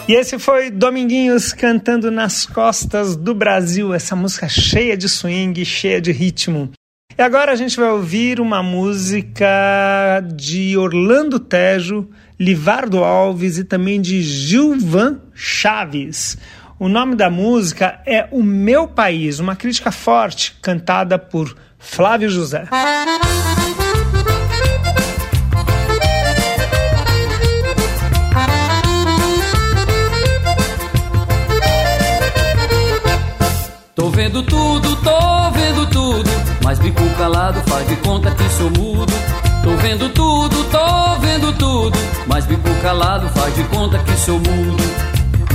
E 0.07 0.13
esse 0.13 0.39
foi 0.39 0.71
Dominguinhos 0.71 1.51
cantando 1.51 2.09
nas 2.09 2.45
costas 2.45 3.17
do 3.17 3.35
Brasil, 3.35 3.93
essa 3.93 4.15
música 4.15 4.47
cheia 4.47 4.95
de 4.95 5.09
swing, 5.09 5.65
cheia 5.65 5.99
de 5.99 6.13
ritmo. 6.13 6.71
E 7.17 7.21
agora 7.21 7.51
a 7.51 7.55
gente 7.57 7.75
vai 7.75 7.89
ouvir 7.89 8.39
uma 8.39 8.63
música 8.63 10.23
de 10.33 10.77
Orlando 10.77 11.41
Tejo, 11.41 12.07
Livardo 12.39 13.03
Alves 13.03 13.57
e 13.57 13.65
também 13.65 13.99
de 13.99 14.21
Gilvan 14.21 15.19
Chaves. 15.33 16.37
O 16.79 16.87
nome 16.87 17.13
da 17.13 17.29
música 17.29 17.99
é 18.05 18.29
O 18.31 18.41
Meu 18.41 18.87
País, 18.87 19.39
uma 19.39 19.57
crítica 19.57 19.91
forte 19.91 20.55
cantada 20.61 21.19
por 21.19 21.53
Flávio 21.77 22.29
José. 22.29 22.65
Vendo 34.17 34.41
tudo, 34.41 34.95
tô 34.95 35.51
vendo 35.51 35.85
tudo, 35.91 36.27
mas 36.63 36.79
bico 36.79 37.07
calado 37.19 37.61
faz 37.67 37.87
de 37.87 37.95
conta 37.97 38.31
que 38.31 38.49
sou 38.49 38.71
mudo. 38.71 39.13
Tô 39.63 39.77
vendo 39.77 40.09
tudo, 40.09 40.63
tô 40.71 41.19
vendo 41.19 41.53
tudo, 41.53 41.95
mas 42.25 42.43
bico 42.47 42.67
calado 42.81 43.29
faz 43.29 43.55
de 43.55 43.63
conta 43.65 43.99
que 43.99 44.17
sou 44.17 44.39
mudo. 44.39 44.83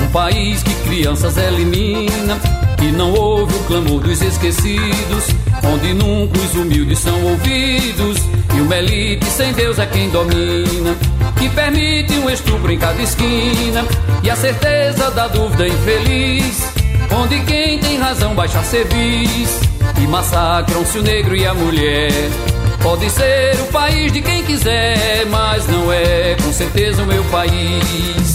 Um 0.01 0.07
país 0.13 0.63
que 0.63 0.73
crianças 0.87 1.37
elimina, 1.39 2.39
que 2.79 2.93
não 2.93 3.13
ouve 3.13 3.53
o 3.53 3.65
clamor 3.65 4.01
dos 4.01 4.23
esquecidos, 4.23 5.25
onde 5.65 5.93
nunca 5.93 6.39
os 6.39 6.55
humildes 6.55 7.01
são 7.01 7.21
ouvidos, 7.25 8.19
e 8.57 8.61
uma 8.61 8.77
elite 8.77 9.27
sem 9.27 9.53
Deus 9.55 9.81
é 9.81 9.87
quem 9.87 10.09
domina, 10.11 10.95
que 11.37 11.49
permite 11.49 12.13
um 12.15 12.31
estupro 12.31 12.71
em 12.71 12.79
cada 12.79 13.03
esquina, 13.03 13.85
e 14.23 14.31
a 14.31 14.37
certeza 14.37 15.11
da 15.11 15.27
dúvida 15.27 15.67
infeliz, 15.67 16.72
onde 17.15 17.41
quem 17.45 17.79
tem 17.79 17.99
razão 17.99 18.35
baixa 18.35 18.63
cerviz, 18.63 19.61
e 20.03 20.07
massacram-se 20.07 20.99
o 20.99 21.03
negro 21.03 21.37
e 21.37 21.47
a 21.47 21.55
mulher. 21.55 22.11
Pode 22.83 23.09
ser 23.11 23.61
o 23.61 23.67
país 23.67 24.11
de 24.13 24.21
quem 24.21 24.43
quiser, 24.43 25.25
mas 25.27 25.67
não 25.69 25.93
é 25.93 26.37
com 26.43 26.53
certeza 26.53 27.03
o 27.03 27.07
meu 27.07 27.23
país. 27.25 28.35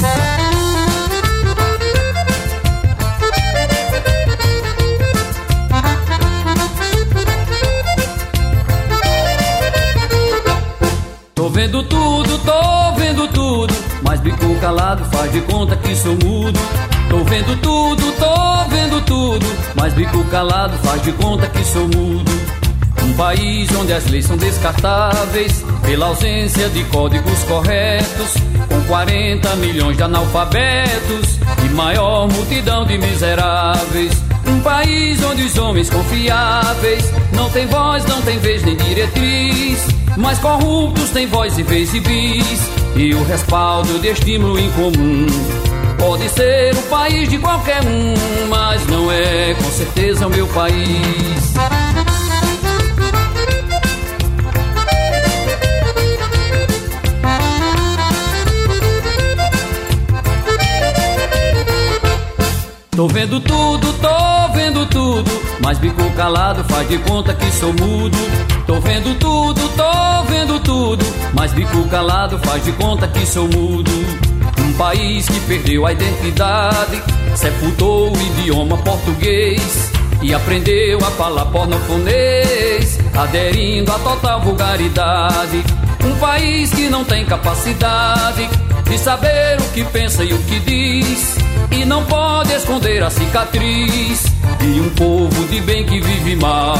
Calado 14.87 15.05
faz 15.11 15.31
de 15.33 15.41
conta 15.41 15.75
que 15.75 15.93
sou 15.97 16.13
mudo. 16.23 16.59
Tô 17.09 17.17
vendo 17.25 17.61
tudo, 17.61 18.11
tô 18.13 18.69
vendo 18.69 19.01
tudo, 19.05 19.45
mas 19.75 19.93
bico 19.93 20.23
calado 20.25 20.77
faz 20.77 21.01
de 21.01 21.11
conta 21.11 21.45
que 21.47 21.61
sou 21.65 21.83
mudo. 21.89 22.31
Um 23.03 23.13
país 23.13 23.69
onde 23.75 23.91
as 23.91 24.05
leis 24.07 24.25
são 24.25 24.37
descartáveis 24.37 25.65
pela 25.81 26.05
ausência 26.05 26.69
de 26.69 26.85
códigos 26.85 27.43
corretos, 27.43 28.35
com 28.69 28.81
40 28.87 29.55
milhões 29.57 29.97
de 29.97 30.03
analfabetos 30.03 31.37
e 31.65 31.69
maior 31.73 32.29
multidão 32.29 32.85
de 32.85 32.97
miseráveis. 32.97 34.13
Um 34.45 34.61
país 34.61 35.21
onde 35.21 35.43
os 35.43 35.57
homens 35.57 35.89
confiáveis 35.89 37.11
não 37.33 37.49
têm 37.49 37.67
voz, 37.67 38.05
não 38.05 38.21
têm 38.21 38.39
vez 38.39 38.63
nem 38.63 38.77
diretriz, 38.77 39.85
mas 40.15 40.39
corruptos 40.39 41.09
têm 41.09 41.27
voz 41.27 41.57
e 41.57 41.63
vez 41.63 41.93
e 41.93 41.99
bis, 41.99 42.76
e 42.97 43.13
o 43.13 43.23
respaldo 43.23 43.99
de 43.99 44.07
estímulo 44.07 44.59
incomum. 44.59 45.27
Pode 45.99 46.27
ser 46.29 46.75
o 46.75 46.81
país 46.83 47.29
de 47.29 47.37
qualquer 47.37 47.81
um, 47.83 48.47
mas 48.49 48.85
não 48.87 49.11
é 49.11 49.53
com 49.53 49.69
certeza 49.69 50.25
o 50.25 50.29
meu 50.29 50.47
país. 50.47 51.53
Tô 62.95 63.07
vendo 63.07 63.39
tudo, 63.39 63.93
tô 63.93 64.06
vendo 64.77 64.85
tudo, 64.87 65.31
mas 65.59 65.79
bico 65.79 66.09
calado 66.11 66.63
faz 66.65 66.87
de 66.87 66.97
conta 66.99 67.33
que 67.33 67.51
sou 67.51 67.73
mudo. 67.73 68.17
Tô 68.67 68.79
vendo 68.79 69.17
tudo, 69.17 69.59
tô 69.69 70.23
vendo 70.29 70.59
tudo, 70.59 71.03
mas 71.33 71.51
bico 71.53 71.87
calado 71.87 72.37
faz 72.39 72.63
de 72.63 72.71
conta 72.73 73.07
que 73.07 73.25
sou 73.25 73.47
mudo. 73.47 73.91
Um 74.59 74.73
país 74.73 75.27
que 75.27 75.39
perdeu 75.41 75.85
a 75.85 75.93
identidade, 75.93 77.01
sepultou 77.35 78.15
o 78.15 78.21
idioma 78.21 78.77
português 78.77 79.91
e 80.21 80.33
aprendeu 80.33 80.99
a 80.99 81.11
falar 81.11 81.45
pornofonês, 81.45 82.99
aderindo 83.17 83.91
à 83.91 83.99
total 83.99 84.41
vulgaridade. 84.41 85.63
Um 86.03 86.15
país 86.19 86.71
que 86.71 86.87
não 86.87 87.03
tem 87.03 87.25
capacidade 87.25 88.47
de 88.83 88.97
saber 88.97 89.59
o 89.59 89.73
que 89.73 89.83
pensa 89.85 90.23
e 90.23 90.33
o 90.33 90.37
que 90.39 90.59
diz, 90.59 91.35
e 91.71 91.83
não 91.83 92.03
pode 92.05 92.53
esconder 92.53 93.03
a 93.03 93.09
cicatriz. 93.09 94.36
E 94.61 94.79
um 94.81 94.89
povo 94.91 95.47
de 95.47 95.61
bem 95.61 95.85
que 95.85 95.99
vive 95.99 96.35
mal. 96.35 96.77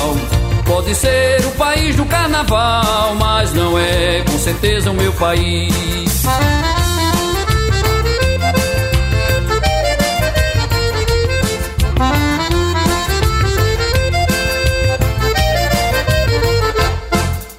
Pode 0.66 0.94
ser 0.96 1.46
o 1.46 1.52
país 1.52 1.96
do 1.96 2.06
carnaval, 2.06 3.16
mas 3.16 3.54
não 3.54 3.78
é 3.80 4.22
com 4.30 4.38
certeza 4.38 4.92
o 4.92 4.94
meu 4.94 5.14
país. 5.14 6.24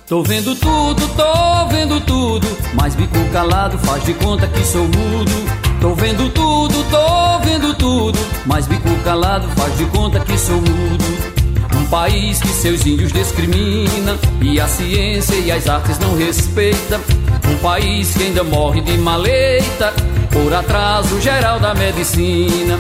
Tô 0.09 0.23
vendo 0.23 0.55
tudo, 0.55 1.07
tô 1.09 1.67
vendo 1.67 2.01
tudo, 2.01 2.47
mas 2.73 2.95
bico 2.95 3.19
calado 3.31 3.79
faz 3.79 4.03
de 4.05 4.15
conta 4.15 4.47
que 4.47 4.65
sou 4.65 4.85
mudo. 4.85 5.68
Tô 5.81 5.95
vendo 5.95 6.29
tudo, 6.31 6.75
tô 6.91 7.39
vendo 7.45 7.75
tudo, 7.75 8.19
mas 8.47 8.67
bico 8.67 8.89
calado 9.05 9.49
faz 9.57 9.77
de 9.77 9.85
conta 9.87 10.19
que 10.21 10.37
sou 10.37 10.57
mudo. 10.57 11.05
Um 11.77 11.87
país 11.87 12.41
que 12.41 12.49
seus 12.49 12.85
índios 12.85 13.13
discrimina 13.13 14.19
e 14.41 14.61
a 14.61 14.67
ciência 14.67 15.37
e 15.37 15.53
as 15.53 15.69
artes 15.69 15.99
não 15.99 16.17
respeita. 16.17 17.01
Um 17.49 17.57
país 17.59 18.15
que 18.15 18.25
ainda 18.25 18.43
morre 18.43 18.81
de 18.81 18.99
maleita 18.99 19.95
por 20.33 20.53
atraso 20.53 21.21
geral 21.21 21.61
da 21.61 21.75
medicina. 21.75 22.79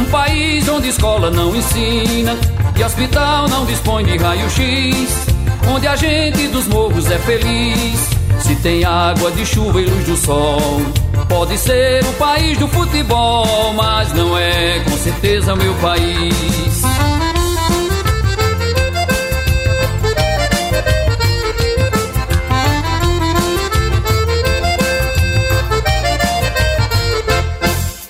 Um 0.00 0.04
país 0.06 0.68
onde 0.68 0.88
escola 0.88 1.30
não 1.30 1.54
ensina 1.54 2.36
e 2.78 2.82
hospital 2.82 3.48
não 3.48 3.66
dispõe 3.66 4.04
de 4.04 4.16
raio-x 4.16 5.38
onde 5.70 5.86
a 5.86 5.96
gente 5.96 6.48
dos 6.48 6.66
morros 6.66 7.10
é 7.10 7.18
feliz. 7.18 8.08
Se 8.40 8.54
tem 8.56 8.84
água 8.84 9.30
de 9.32 9.44
chuva 9.44 9.80
e 9.80 9.84
luz 9.84 10.06
do 10.06 10.16
sol, 10.16 10.80
pode 11.28 11.58
ser 11.58 12.02
o 12.04 12.12
país 12.14 12.58
do 12.58 12.66
futebol, 12.66 13.72
mas 13.74 14.12
não 14.14 14.36
é 14.36 14.80
com 14.80 14.96
certeza 14.96 15.54
meu 15.54 15.74
país. 15.74 16.82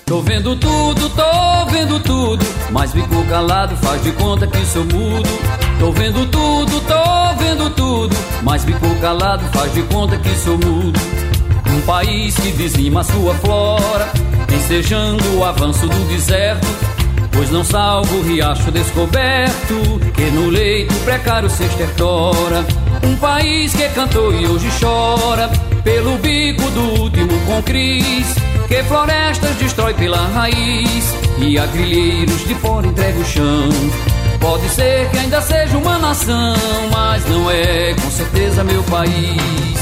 Tô 0.05 0.21
vendo 0.21 0.55
tudo, 0.55 1.09
tô 1.09 1.65
vendo 1.71 1.99
tudo, 1.99 2.45
mas 2.71 2.91
bico 2.93 3.23
calado 3.29 3.75
faz 3.77 4.01
de 4.01 4.11
conta 4.13 4.47
que 4.47 4.65
sou 4.65 4.83
mudo. 4.85 5.29
Tô 5.79 5.91
vendo 5.91 6.25
tudo, 6.25 6.81
tô 6.81 7.43
vendo 7.43 7.69
tudo, 7.75 8.15
mas 8.41 8.65
bico 8.65 8.95
calado 9.01 9.45
faz 9.53 9.71
de 9.73 9.83
conta 9.83 10.17
que 10.17 10.35
sou 10.35 10.57
mudo. 10.57 10.99
Um 11.75 11.81
país 11.81 12.35
que 12.35 12.51
dizima 12.51 13.03
sua 13.03 13.33
flora, 13.35 14.11
ensejando 14.53 15.23
o 15.37 15.43
avanço 15.43 15.87
do 15.87 16.07
deserto, 16.07 16.67
pois 17.31 17.49
não 17.51 17.63
salva 17.63 18.13
o 18.15 18.21
riacho 18.21 18.71
descoberto, 18.71 19.99
que 20.13 20.31
no 20.31 20.49
leito 20.49 20.93
precário 21.05 21.49
se 21.49 21.63
estertora. 21.63 22.65
Um 23.03 23.15
país 23.15 23.73
que 23.73 23.87
cantou 23.89 24.33
e 24.33 24.45
hoje 24.45 24.69
chora, 24.79 25.49
pelo 25.83 26.17
bico 26.17 26.69
do 26.71 27.01
último 27.01 27.39
com 27.45 27.61
cris, 27.63 28.35
que 28.67 28.83
florestas 28.83 29.55
destrói 29.55 29.93
pela 29.93 30.27
raiz, 30.27 31.15
e 31.37 31.57
a 31.57 31.65
grilheiros 31.67 32.45
de 32.47 32.55
fora 32.55 32.87
entrega 32.87 33.19
o 33.19 33.25
chão. 33.25 33.69
Pode 34.39 34.67
ser 34.69 35.09
que 35.09 35.17
ainda 35.17 35.41
seja 35.41 35.77
uma 35.77 35.97
nação, 35.97 36.55
mas 36.91 37.25
não 37.27 37.49
é 37.49 37.93
com 37.93 38.09
certeza 38.09 38.63
meu 38.63 38.83
país. 38.83 39.78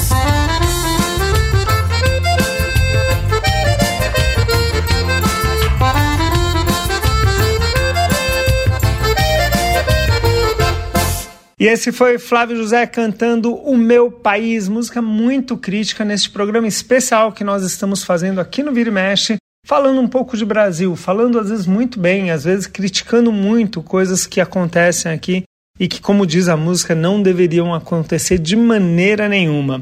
E 11.59 11.65
esse 11.65 11.91
foi 11.91 12.19
Flávio 12.19 12.55
José 12.55 12.85
cantando 12.85 13.55
O 13.55 13.75
Meu 13.75 14.11
País, 14.11 14.67
música 14.67 15.01
muito 15.01 15.57
crítica 15.57 16.05
neste 16.05 16.29
programa 16.29 16.67
especial 16.67 17.31
que 17.31 17.43
nós 17.43 17.63
estamos 17.63 18.03
fazendo 18.03 18.39
aqui 18.39 18.61
no 18.61 18.71
Vira 18.71 18.89
e 18.89 18.93
Mexe, 18.93 19.37
falando 19.65 19.99
um 19.99 20.07
pouco 20.07 20.37
de 20.37 20.45
Brasil, 20.45 20.95
falando 20.95 21.39
às 21.39 21.49
vezes 21.49 21.65
muito 21.65 21.99
bem, 21.99 22.29
às 22.29 22.43
vezes 22.43 22.67
criticando 22.67 23.31
muito 23.31 23.81
coisas 23.81 24.27
que 24.27 24.39
acontecem 24.39 25.11
aqui 25.11 25.45
e 25.79 25.87
que, 25.87 25.99
como 25.99 26.27
diz 26.27 26.47
a 26.47 26.55
música, 26.55 26.93
não 26.93 27.23
deveriam 27.23 27.73
acontecer 27.73 28.37
de 28.37 28.55
maneira 28.55 29.27
nenhuma. 29.27 29.81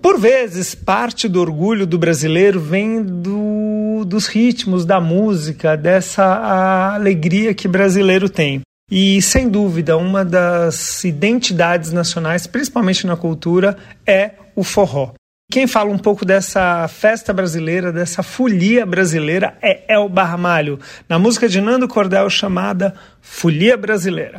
Por 0.00 0.18
vezes, 0.18 0.74
parte 0.74 1.28
do 1.28 1.38
orgulho 1.38 1.86
do 1.86 1.98
brasileiro 1.98 2.58
vem 2.58 3.02
do, 3.02 4.06
dos 4.06 4.26
ritmos, 4.26 4.86
da 4.86 5.00
música, 5.02 5.76
dessa 5.76 6.94
alegria 6.94 7.52
que 7.52 7.68
brasileiro 7.68 8.28
tem. 8.30 8.62
E, 8.90 9.20
sem 9.20 9.48
dúvida, 9.48 9.96
uma 9.96 10.24
das 10.24 11.04
identidades 11.04 11.92
nacionais, 11.92 12.46
principalmente 12.46 13.06
na 13.06 13.16
cultura, 13.16 13.76
é 14.06 14.30
o 14.56 14.64
forró. 14.64 15.12
Quem 15.50 15.66
fala 15.66 15.90
um 15.90 15.98
pouco 15.98 16.24
dessa 16.24 16.86
festa 16.88 17.32
brasileira, 17.32 17.90
dessa 17.90 18.22
folia 18.22 18.84
brasileira, 18.84 19.56
é 19.62 19.82
El 19.88 20.08
Barramalho, 20.08 20.78
na 21.08 21.18
música 21.18 21.48
de 21.48 21.60
Nando 21.60 21.88
Cordel 21.88 22.28
chamada 22.28 22.94
Folia 23.20 23.76
Brasileira. 23.76 24.38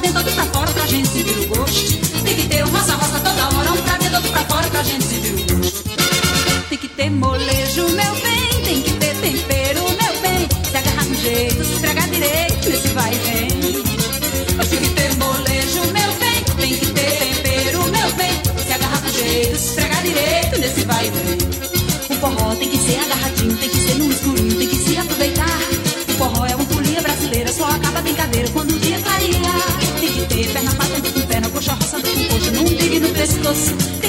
lost 33.51 34.00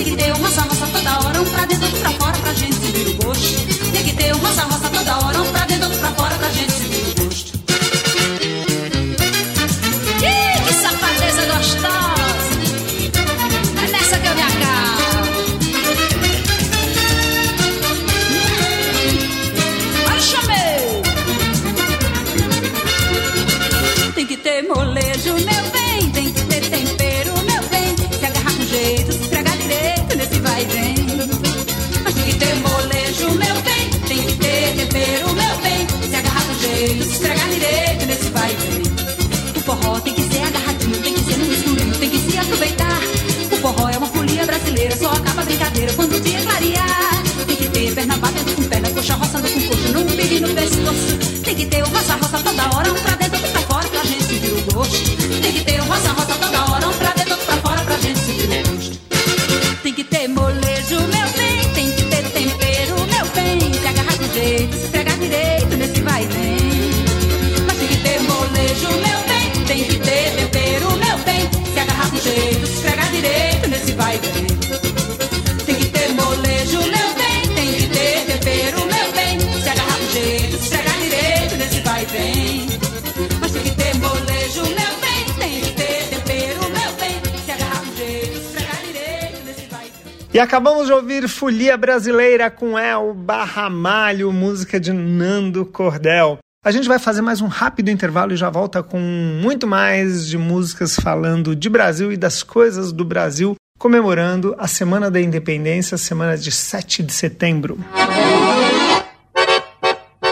acabamos 90.38 90.86
de 90.86 90.92
ouvir 90.92 91.28
Folia 91.28 91.76
Brasileira 91.76 92.50
com 92.50 92.78
El 92.78 93.12
Barramalho, 93.12 94.32
música 94.32 94.80
de 94.80 94.90
Nando 94.90 95.66
Cordel. 95.66 96.38
A 96.64 96.70
gente 96.70 96.88
vai 96.88 96.98
fazer 96.98 97.20
mais 97.20 97.42
um 97.42 97.48
rápido 97.48 97.90
intervalo 97.90 98.32
e 98.32 98.36
já 98.36 98.48
volta 98.48 98.82
com 98.82 98.98
muito 98.98 99.66
mais 99.66 100.26
de 100.26 100.38
músicas 100.38 100.96
falando 100.96 101.54
de 101.54 101.68
Brasil 101.68 102.10
e 102.10 102.16
das 102.16 102.42
coisas 102.42 102.92
do 102.92 103.04
Brasil, 103.04 103.56
comemorando 103.78 104.54
a 104.58 104.66
Semana 104.66 105.10
da 105.10 105.20
Independência, 105.20 105.98
semana 105.98 106.38
de 106.38 106.50
7 106.50 107.02
de 107.02 107.12
setembro. 107.12 107.78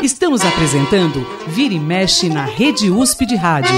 Estamos 0.00 0.42
apresentando 0.42 1.26
Vira 1.48 1.74
e 1.74 1.80
Mexe 1.80 2.30
na 2.30 2.44
Rede 2.44 2.88
USP 2.90 3.26
de 3.26 3.36
Rádio. 3.36 3.74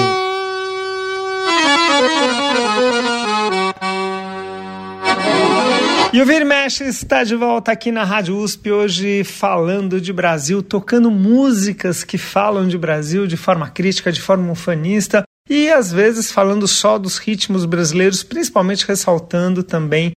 E 6.13 6.21
o 6.21 6.27
Vir 6.27 6.45
Mexe 6.45 6.85
está 6.85 7.25
de 7.25 7.35
volta 7.35 7.73
aqui 7.73 7.91
na 7.91 8.05
Rádio 8.05 8.37
USP 8.37 8.71
hoje 8.71 9.25
falando 9.25 9.99
de 9.99 10.13
Brasil, 10.13 10.63
tocando 10.63 11.11
músicas 11.11 12.05
que 12.05 12.19
falam 12.19 12.69
de 12.69 12.77
Brasil 12.77 13.27
de 13.27 13.39
forma 13.39 13.71
crítica, 13.71 14.13
de 14.13 14.21
forma 14.21 14.53
ufanista 14.53 15.25
e 15.49 15.71
às 15.71 15.91
vezes 15.91 16.31
falando 16.31 16.69
só 16.69 16.99
dos 16.99 17.17
ritmos 17.17 17.65
brasileiros, 17.65 18.23
principalmente 18.23 18.87
ressaltando 18.87 19.63
também 19.63 20.13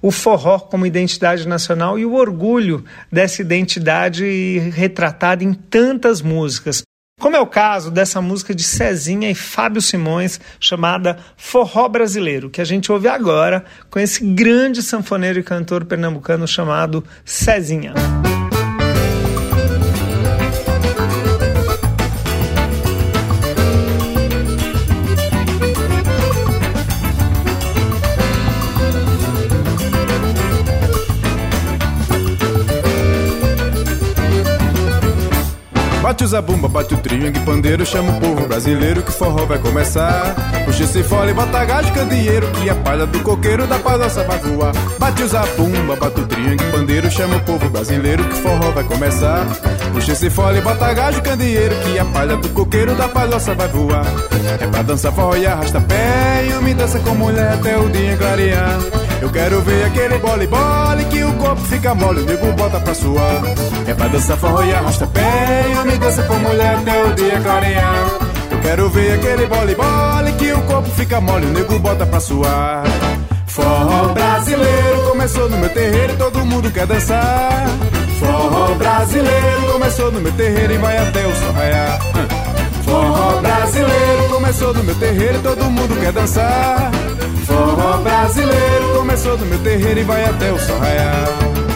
o 0.00 0.12
forró 0.12 0.60
como 0.60 0.86
identidade 0.86 1.48
nacional 1.48 1.98
e 1.98 2.06
o 2.06 2.14
orgulho 2.14 2.84
dessa 3.10 3.42
identidade 3.42 4.56
retratada 4.72 5.42
em 5.42 5.52
tantas 5.52 6.22
músicas. 6.22 6.82
Como 7.20 7.36
é 7.36 7.40
o 7.40 7.46
caso 7.46 7.90
dessa 7.90 8.22
música 8.22 8.54
de 8.54 8.62
Cezinha 8.62 9.30
e 9.30 9.34
Fábio 9.34 9.82
Simões, 9.82 10.40
chamada 10.58 11.18
Forró 11.36 11.86
Brasileiro, 11.86 12.48
que 12.48 12.62
a 12.62 12.64
gente 12.64 12.90
ouve 12.90 13.08
agora 13.08 13.62
com 13.90 13.98
esse 13.98 14.24
grande 14.24 14.82
sanfoneiro 14.82 15.38
e 15.38 15.42
cantor 15.42 15.84
pernambucano 15.84 16.48
chamado 16.48 17.04
Cezinha. 17.22 17.92
Bate 36.20 36.26
o 36.26 36.28
zabumba, 36.28 36.68
bate 36.68 36.92
o 36.92 36.98
trinho, 36.98 37.32
pandeiro, 37.46 37.86
chama 37.86 38.12
o 38.12 38.20
povo 38.20 38.46
brasileiro 38.46 39.02
que 39.02 39.10
forró 39.10 39.46
vai 39.46 39.58
começar. 39.58 40.34
Puxa 40.66 40.84
esse 40.84 41.02
fole, 41.02 41.32
bota 41.32 41.64
gajo, 41.64 41.90
candeeiro, 41.94 42.46
que 42.48 42.68
a 42.68 42.74
palha 42.74 43.06
do 43.06 43.20
coqueiro 43.20 43.66
da 43.66 43.78
palhoça 43.78 44.22
vai 44.24 44.38
voar. 44.38 44.70
Bate 44.98 45.22
o 45.22 45.26
zabumba, 45.26 45.96
bate 45.96 46.20
o 46.20 46.26
trinho, 46.26 46.58
pandeiro, 46.70 47.10
chama 47.10 47.36
o 47.36 47.40
povo 47.40 47.70
brasileiro 47.70 48.22
que 48.24 48.34
forró 48.34 48.70
vai 48.70 48.84
começar. 48.84 49.46
Puxa 49.94 50.12
esse 50.12 50.28
fole, 50.28 50.60
bota 50.60 50.92
gajo, 50.92 51.22
candeeiro, 51.22 51.74
que 51.76 51.98
a 51.98 52.04
palha 52.04 52.36
do 52.36 52.50
coqueiro 52.50 52.94
da 52.94 53.08
palhoça 53.08 53.54
vai 53.54 53.68
voar. 53.68 54.04
É 54.60 54.66
pra 54.66 54.82
dançar 54.82 55.14
forró 55.14 55.36
e 55.36 55.46
arrasta 55.46 55.80
pé, 55.80 56.46
e 56.50 56.62
me 56.62 56.74
dança 56.74 56.98
com 56.98 57.14
mulher 57.14 57.54
até 57.54 57.78
o 57.78 57.88
dia 57.88 58.14
clarear. 58.18 58.78
Eu 59.20 59.28
quero 59.30 59.60
ver 59.60 59.84
aquele 59.84 60.18
bole 60.18 60.46
bole 60.46 61.04
que 61.10 61.22
o 61.22 61.32
corpo 61.34 61.60
fica 61.62 61.94
mole, 61.94 62.22
o 62.22 62.24
nego 62.24 62.52
bota 62.52 62.80
pra 62.80 62.94
suar. 62.94 63.42
É 63.86 63.94
pra 63.94 64.08
dançar 64.08 64.36
forró 64.38 64.64
e 64.64 64.72
arrasta 64.72 65.06
pé, 65.06 65.66
e 65.70 65.86
me 65.86 65.98
dança 65.98 66.22
com 66.22 66.34
mulher 66.34 66.76
até 66.76 67.04
o 67.04 67.14
dia 67.14 67.40
clarear. 67.40 68.06
Eu 68.50 68.60
quero 68.60 68.88
ver 68.88 69.14
aquele 69.14 69.46
bole 69.46 69.74
bole 69.74 70.32
que 70.38 70.52
o 70.52 70.62
corpo 70.62 70.88
fica 70.90 71.20
mole, 71.20 71.46
o 71.46 71.50
nego 71.50 71.78
bota 71.78 72.06
pra 72.06 72.18
suar. 72.18 72.84
Forró 73.46 74.08
brasileiro, 74.14 75.02
começou 75.08 75.50
no 75.50 75.58
meu 75.58 75.68
terreiro 75.68 76.14
e 76.14 76.16
todo 76.16 76.46
mundo 76.46 76.70
quer 76.70 76.86
dançar. 76.86 77.66
Forró 78.18 78.74
brasileiro 78.74 79.72
começou 79.72 80.10
no 80.12 80.20
meu 80.20 80.32
terreiro 80.32 80.72
e 80.72 80.78
vai 80.78 80.96
até 80.96 81.26
o 81.26 81.36
sol 81.36 81.52
raiar. 81.52 81.98
Forró 82.90 83.40
brasileiro 83.40 84.28
começou 84.30 84.74
no 84.74 84.82
meu 84.82 84.94
terreiro 84.96 85.38
e 85.38 85.42
todo 85.42 85.64
mundo 85.64 86.00
quer 86.00 86.12
dançar. 86.12 86.90
Forró 87.46 87.98
brasileiro 87.98 88.94
começou 88.96 89.38
no 89.38 89.46
meu 89.46 89.58
terreiro 89.60 90.00
e 90.00 90.02
vai 90.02 90.24
até 90.24 90.50
o 90.50 90.58
sol 90.58 90.76
raiar. 90.78 91.69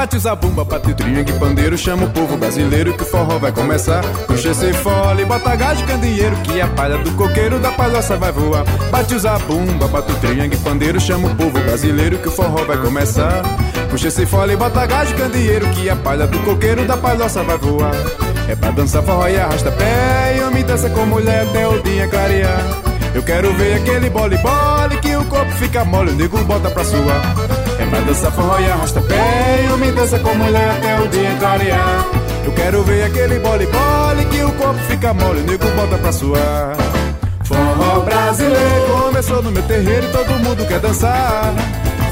Bate 0.00 0.16
o 0.16 0.18
zabumba, 0.18 0.64
bate 0.64 0.92
o 0.92 0.94
tringue, 0.94 1.30
pandeiro, 1.34 1.76
chama 1.76 2.06
o 2.06 2.10
povo 2.10 2.34
brasileiro 2.34 2.96
que 2.96 3.02
o 3.02 3.06
forró 3.06 3.38
vai 3.38 3.52
começar. 3.52 4.02
Puxa 4.26 4.48
esse 4.48 4.72
fole, 4.72 5.26
bota 5.26 5.54
gás 5.54 5.76
de 5.76 5.84
candeeiro, 5.84 6.34
que 6.36 6.58
a 6.58 6.66
palha 6.68 6.96
do 6.96 7.10
coqueiro 7.12 7.58
da 7.58 7.70
palhoça 7.70 8.16
vai 8.16 8.32
voar. 8.32 8.64
Bate 8.90 9.14
o 9.14 9.18
zabumba, 9.18 9.86
bate 9.88 10.10
o 10.10 10.14
tringue, 10.14 10.56
pandeiro, 10.56 10.98
chama 10.98 11.28
o 11.28 11.36
povo 11.36 11.60
brasileiro 11.60 12.16
que 12.16 12.28
o 12.28 12.30
forró 12.30 12.64
vai 12.64 12.78
começar. 12.78 13.42
Puxa 13.90 14.08
esse 14.08 14.24
fole, 14.24 14.56
bota 14.56 14.86
gás 14.86 15.06
de 15.06 15.14
candeeiro, 15.16 15.68
que 15.68 15.90
a 15.90 15.96
palha 15.96 16.26
do 16.26 16.38
coqueiro 16.38 16.86
da 16.86 16.96
palhoça 16.96 17.42
vai 17.42 17.58
voar. 17.58 17.92
É 18.48 18.56
pra 18.56 18.70
dançar 18.70 19.02
forró 19.02 19.28
e 19.28 19.38
arrasta 19.38 19.70
pé, 19.70 20.38
e 20.38 20.40
homem 20.40 20.64
dança 20.64 20.88
com 20.88 21.04
mulher 21.04 21.42
até 21.42 21.68
o 21.68 21.78
dia 21.82 22.08
clarear. 22.08 22.89
Eu 23.14 23.22
quero 23.22 23.52
ver 23.54 23.74
aquele 23.74 24.08
bole 24.10 24.36
bole 24.38 24.96
que 25.00 25.16
o 25.16 25.24
corpo 25.24 25.50
fica 25.52 25.84
mole, 25.84 26.12
o 26.12 26.14
nego 26.14 26.38
bota 26.44 26.70
pra 26.70 26.84
suar. 26.84 27.34
É 27.78 27.86
pra 27.86 28.00
dançar 28.00 28.30
forró 28.32 28.58
e 28.58 28.70
arrasta 28.70 29.00
pé 29.00 29.64
E 29.64 29.72
homem 29.72 29.92
dança 29.94 30.18
com 30.18 30.34
mulher 30.34 30.70
até 30.70 31.00
o 31.00 31.08
dia 31.08 31.34
clarear. 31.38 32.06
Eu 32.44 32.52
quero 32.52 32.82
ver 32.84 33.04
aquele 33.04 33.38
bole 33.38 33.66
bole 33.66 34.24
Que 34.26 34.42
o 34.42 34.52
corpo 34.52 34.80
fica 34.88 35.12
mole, 35.14 35.40
o 35.40 35.44
nego 35.44 35.66
bota 35.76 35.98
pra 35.98 36.12
suar 36.12 36.76
Forró 37.44 38.00
brasileiro 38.00 39.02
começou 39.02 39.42
no 39.42 39.50
meu 39.50 39.62
terreiro 39.62 40.06
E 40.06 40.10
todo 40.10 40.38
mundo 40.40 40.66
quer 40.66 40.80
dançar. 40.80 41.52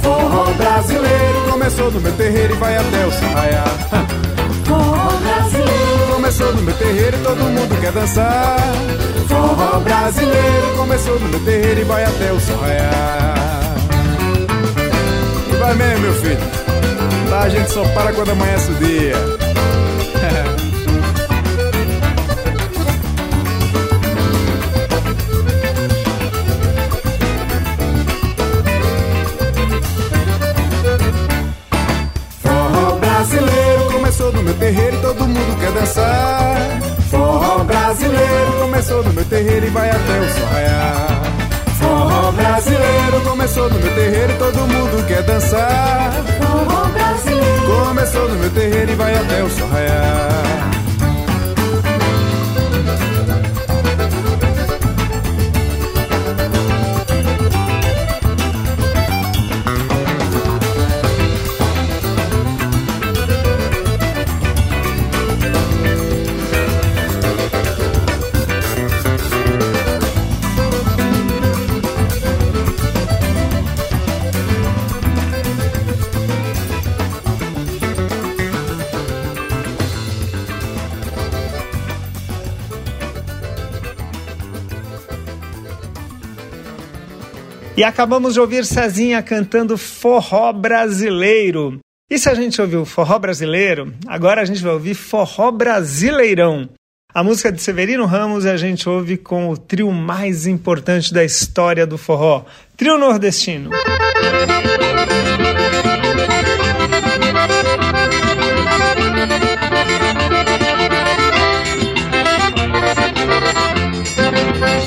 Forró 0.03 0.53
brasileiro 0.55 1.43
começou 1.51 1.91
no 1.91 2.01
meu 2.01 2.13
terreiro 2.13 2.55
E 2.55 2.59
vai 2.59 2.77
até 2.77 3.07
o 3.07 3.13
sarraiar 3.13 3.75
Forró 4.65 5.19
brasileiro 5.19 5.78
começou 6.39 6.55
no 6.55 6.63
meu 6.63 6.75
terreiro 6.75 7.17
E 7.17 7.23
todo 7.23 7.37
mundo 7.37 7.81
quer 7.81 7.93
dançar 7.93 8.59
Forró 9.27 9.81
brasileiro 9.81 10.77
começou 10.77 11.19
no 11.19 11.29
meu 11.29 11.41
terreiro 11.41 11.81
E 11.81 11.85
vai 11.85 12.05
até 12.05 12.33
o 12.33 12.41
sarraiar 12.41 13.75
Vai 15.59 15.75
mesmo, 15.75 16.03
meu 16.03 16.15
filho. 16.15 16.39
Lá 17.29 17.41
a 17.41 17.49
gente 17.49 17.69
só 17.73 17.83
para 17.89 18.13
quando 18.13 18.31
amanhece 18.31 18.71
o 18.71 18.75
dia. 18.77 19.17
Vai 40.19 40.25
até 40.25 40.25
o 40.25 40.31
sol 40.31 40.49
raiar. 40.49 41.23
Forró 41.79 42.33
brasileiro 42.33 43.21
começou 43.25 43.71
no 43.71 43.79
meu 43.79 43.95
terreiro 43.95 44.33
e 44.33 44.37
todo 44.37 44.59
mundo 44.59 45.07
quer 45.07 45.23
dançar. 45.23 46.13
Forró 46.41 46.85
brasileiro 46.87 47.85
começou 47.85 48.29
no 48.29 48.35
meu 48.37 48.51
terreiro 48.51 48.93
e 48.93 48.95
vai 48.95 49.15
até 49.15 49.43
o 49.43 49.51
sol 49.51 49.69
raiar. 49.69 50.78
E 87.79 87.85
acabamos 87.85 88.35
de 88.35 88.41
ouvir 88.41 88.67
Cezinha 88.67 89.23
cantando 89.23 89.79
forró 89.79 90.53
brasileiro. 90.53 91.79
E 92.11 92.19
se 92.19 92.29
a 92.29 92.35
gente 92.35 92.61
ouviu 92.61 92.85
forró 92.85 93.21
brasileiro, 93.21 93.95
agora 94.05 94.43
a 94.43 94.45
gente 94.45 94.61
vai 94.61 94.73
ouvir 94.73 94.95
forró 94.95 95.53
brasileirão. 95.53 96.69
A 97.15 97.23
música 97.23 97.53
de 97.53 97.63
Severino 97.63 98.05
Ramos 98.05 98.45
a 98.47 98.57
gente 98.57 98.89
ouve 98.89 99.17
com 99.17 99.49
o 99.49 99.57
trio 99.57 99.93
mais 99.93 100.45
importante 100.45 101.15
da 101.15 101.25
história 101.25 101.87
do 101.87 101.97
forró, 101.97 102.47
Trio 102.77 102.99
Nordestino. 102.99 103.71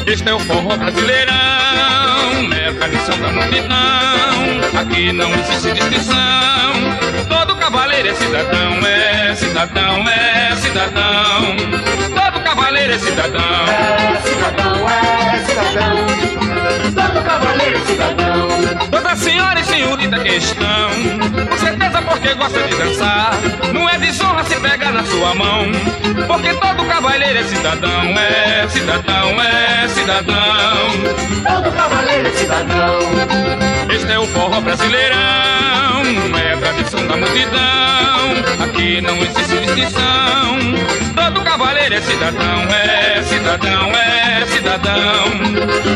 Este 0.05 0.27
é 0.27 0.33
o 0.33 0.39
forró 0.41 0.75
brasileirão, 0.75 1.70
é 2.53 2.67
a 2.67 2.74
tradição 2.74 3.17
da 3.19 3.32
multidão. 3.32 4.80
Aqui 4.80 5.11
não 5.11 5.30
existe 5.34 5.72
distinção. 5.74 6.74
Todo 7.30 7.55
cavaleiro 7.55 8.09
é 8.09 8.13
cidadão, 8.13 8.86
é 8.86 9.36
cidadão, 9.36 10.09
é 10.09 10.55
cidadão. 10.55 11.55
Todo 12.15 12.43
cavaleiro 12.43 12.93
é 12.93 12.99
cidadão. 12.99 13.41
É 13.67 14.22
cidadão, 14.22 14.89
é 14.89 15.38
cidadão. 15.45 16.20
Todo 16.93 17.24
cavaleiro 17.24 17.86
cidadão. 17.86 18.47
Toda 18.91 19.16
senhora 19.16 19.59
e 19.59 19.64
senhorita 19.64 20.20
que 20.20 20.30
estão, 20.36 20.89
com 21.49 21.57
certeza 21.57 22.01
porque 22.01 22.34
gosta 22.34 22.62
de 22.64 22.76
dançar. 22.76 23.32
Não 23.74 23.89
é 23.89 23.97
desonra 23.97 24.43
se 24.43 24.59
pegar 24.59 24.91
na 24.91 25.03
sua 25.03 25.34
mão, 25.34 25.66
porque 26.28 26.53
todo 26.53 26.86
cavaleiro 26.86 27.39
é 27.39 27.43
cidadão, 27.43 28.03
é 28.18 28.68
cidadão, 28.70 29.41
é 29.41 29.88
cidadão. 29.88 30.36
Todo 31.47 31.72
cavaleiro 31.76 32.28
é 32.28 32.32
cidadão. 32.32 33.70
Este 33.93 34.11
é 34.13 34.19
o 34.19 34.25
forró 34.27 34.61
brasileirão, 34.61 35.17
é 36.37 36.53
a 36.53 36.57
tradição 36.57 37.05
da 37.07 37.17
multidão. 37.17 38.63
Aqui 38.63 39.01
não 39.01 39.17
existe 39.17 39.57
distinção. 39.65 40.57
Todo 41.15 41.43
cavaleiro 41.43 41.95
é 41.95 42.01
cidadão, 42.01 42.61
é 42.69 43.21
cidadão, 43.23 43.91
é 43.91 44.45
cidadão. 44.45 45.25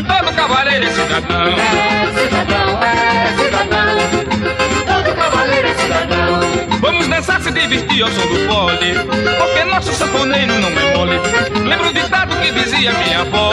Todo 0.06 0.34
cavaleiro 0.34 0.84
é 0.84 0.90
cidadão. 0.90 1.54
É 1.56 2.12
cidadão, 2.28 2.82
é 2.82 3.36
cidadão. 3.42 4.95
Cavaleiro 5.36 5.68
cidadão. 5.78 6.40
Vamos 6.80 7.08
dançar, 7.08 7.40
se 7.42 7.50
divertir 7.50 8.02
ao 8.02 8.10
som 8.10 8.26
do 8.26 8.36
fole, 8.48 8.94
porque 9.38 9.64
nosso 9.64 9.92
sanfoneiro 9.92 10.54
não 10.60 10.68
é 10.68 10.96
mole. 10.96 11.20
Lembro 11.62 11.90
o 11.90 11.92
ditado 11.92 12.34
que 12.36 12.50
dizia 12.52 12.90
minha 12.92 13.20
avó: 13.20 13.52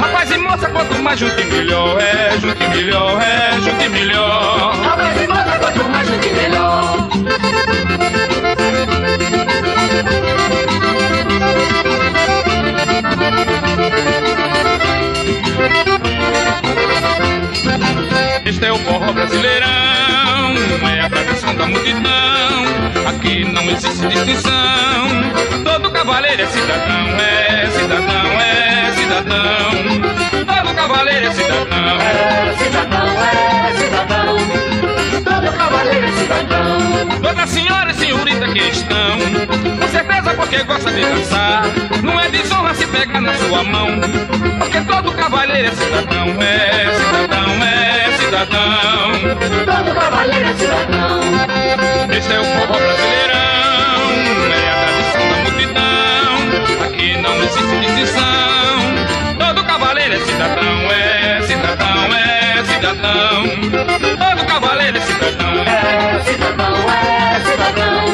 Rapaz 0.00 0.30
e 0.30 0.38
moça, 0.38 0.70
quanto 0.70 0.98
mais 1.02 1.20
junto 1.20 1.38
e 1.38 1.44
melhor, 1.44 2.00
é 2.00 2.38
junto 2.40 2.62
e 2.62 2.68
melhor, 2.68 3.20
é 3.20 3.60
junto 3.60 3.84
e 3.84 3.88
melhor. 3.90 4.74
Rapaz 4.82 5.22
e 5.22 5.28
moça, 5.28 5.58
quanto 5.58 5.84
mais 5.90 6.08
gente 6.08 6.28
melhor. 6.30 7.08
Este 18.46 18.64
é 18.64 18.72
o 18.72 18.78
forró 18.78 19.12
brasileirão, 19.12 19.68
é 20.90 21.07
multidão. 21.68 22.64
Aqui 23.08 23.44
não 23.44 23.62
existe 23.70 24.06
distinção. 24.08 25.08
Todo 25.64 25.90
cavaleiro 25.90 26.42
é 26.42 26.46
cidadão, 26.46 27.06
é 27.20 27.70
cidadão, 27.70 28.26
é 28.40 28.92
cidadão. 28.92 29.70
Todo 30.46 30.74
cavaleiro 30.74 31.26
é 31.26 31.32
cidadão. 31.32 32.00
É 32.00 32.54
cidadão, 32.58 33.08
é 33.08 33.72
cidadão. 33.76 34.77
Todo 35.48 35.56
cavaleiro 35.56 36.06
é 36.06 36.12
cidadão. 36.12 37.08
Toda 37.22 37.46
senhora 37.46 37.90
e 37.90 37.94
senhorita 37.94 38.48
que 38.48 38.58
estão, 38.58 39.18
com 39.80 39.88
certeza 39.88 40.34
porque 40.34 40.62
gosta 40.62 40.92
de 40.92 41.00
dançar. 41.00 41.62
Não 42.02 42.20
é 42.20 42.28
desonra 42.28 42.74
se 42.74 42.86
pegar 42.86 43.22
na 43.22 43.32
sua 43.32 43.64
mão, 43.64 43.88
porque 44.58 44.78
todo 44.82 45.10
cavalheiro 45.12 45.68
é 45.68 45.70
cidadão, 45.70 46.42
é 46.42 46.92
cidadão, 46.92 47.64
é 47.64 48.12
cidadão. 48.18 49.12
Todo 49.64 49.94
cavalheiro 49.94 50.48
é 50.48 50.54
cidadão. 50.54 51.20
Esse 52.14 52.32
é 52.34 52.40
o 52.40 52.44
forró 52.44 52.78
brasileirão, 52.78 53.47
cidadão, 66.24 66.24
cidadão, 66.24 66.74
cidadão. 67.44 68.04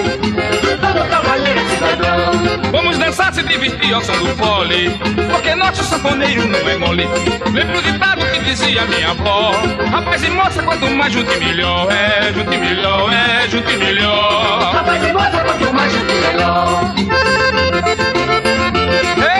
Todo 0.80 1.08
cavalheiro 1.08 1.60
é 1.60 1.68
cidadão. 1.68 2.72
Vamos 2.72 2.98
dançar, 2.98 3.32
se 3.32 3.42
divertir 3.42 3.92
ao 3.94 4.02
som 4.02 4.16
do 4.18 4.28
fole, 4.36 4.90
porque 5.30 5.54
nosso 5.54 5.84
sanfoneiro 5.84 6.46
não 6.46 6.68
é 6.68 6.76
mole. 6.76 7.08
Lembro 7.52 7.78
o 7.78 7.82
ditado 7.82 8.24
que 8.32 8.40
dizia 8.40 8.84
minha 8.86 9.10
avó: 9.10 9.52
Rapaz 9.90 10.22
e 10.22 10.30
moça, 10.30 10.62
quanto 10.62 10.90
mais 10.90 11.12
junto 11.12 11.32
e 11.32 11.36
melhor. 11.38 11.90
É, 11.90 12.32
junto 12.32 12.52
e 12.52 12.58
melhor, 12.58 13.12
é, 13.12 13.48
junto 13.48 13.70
e 13.70 13.76
melhor. 13.76 14.72
Rapaz 14.74 15.04
e 15.04 15.12
moça, 15.12 15.44
quanto 15.44 15.74
mais 15.74 15.92
gente 15.92 16.14
melhor. 16.14 16.94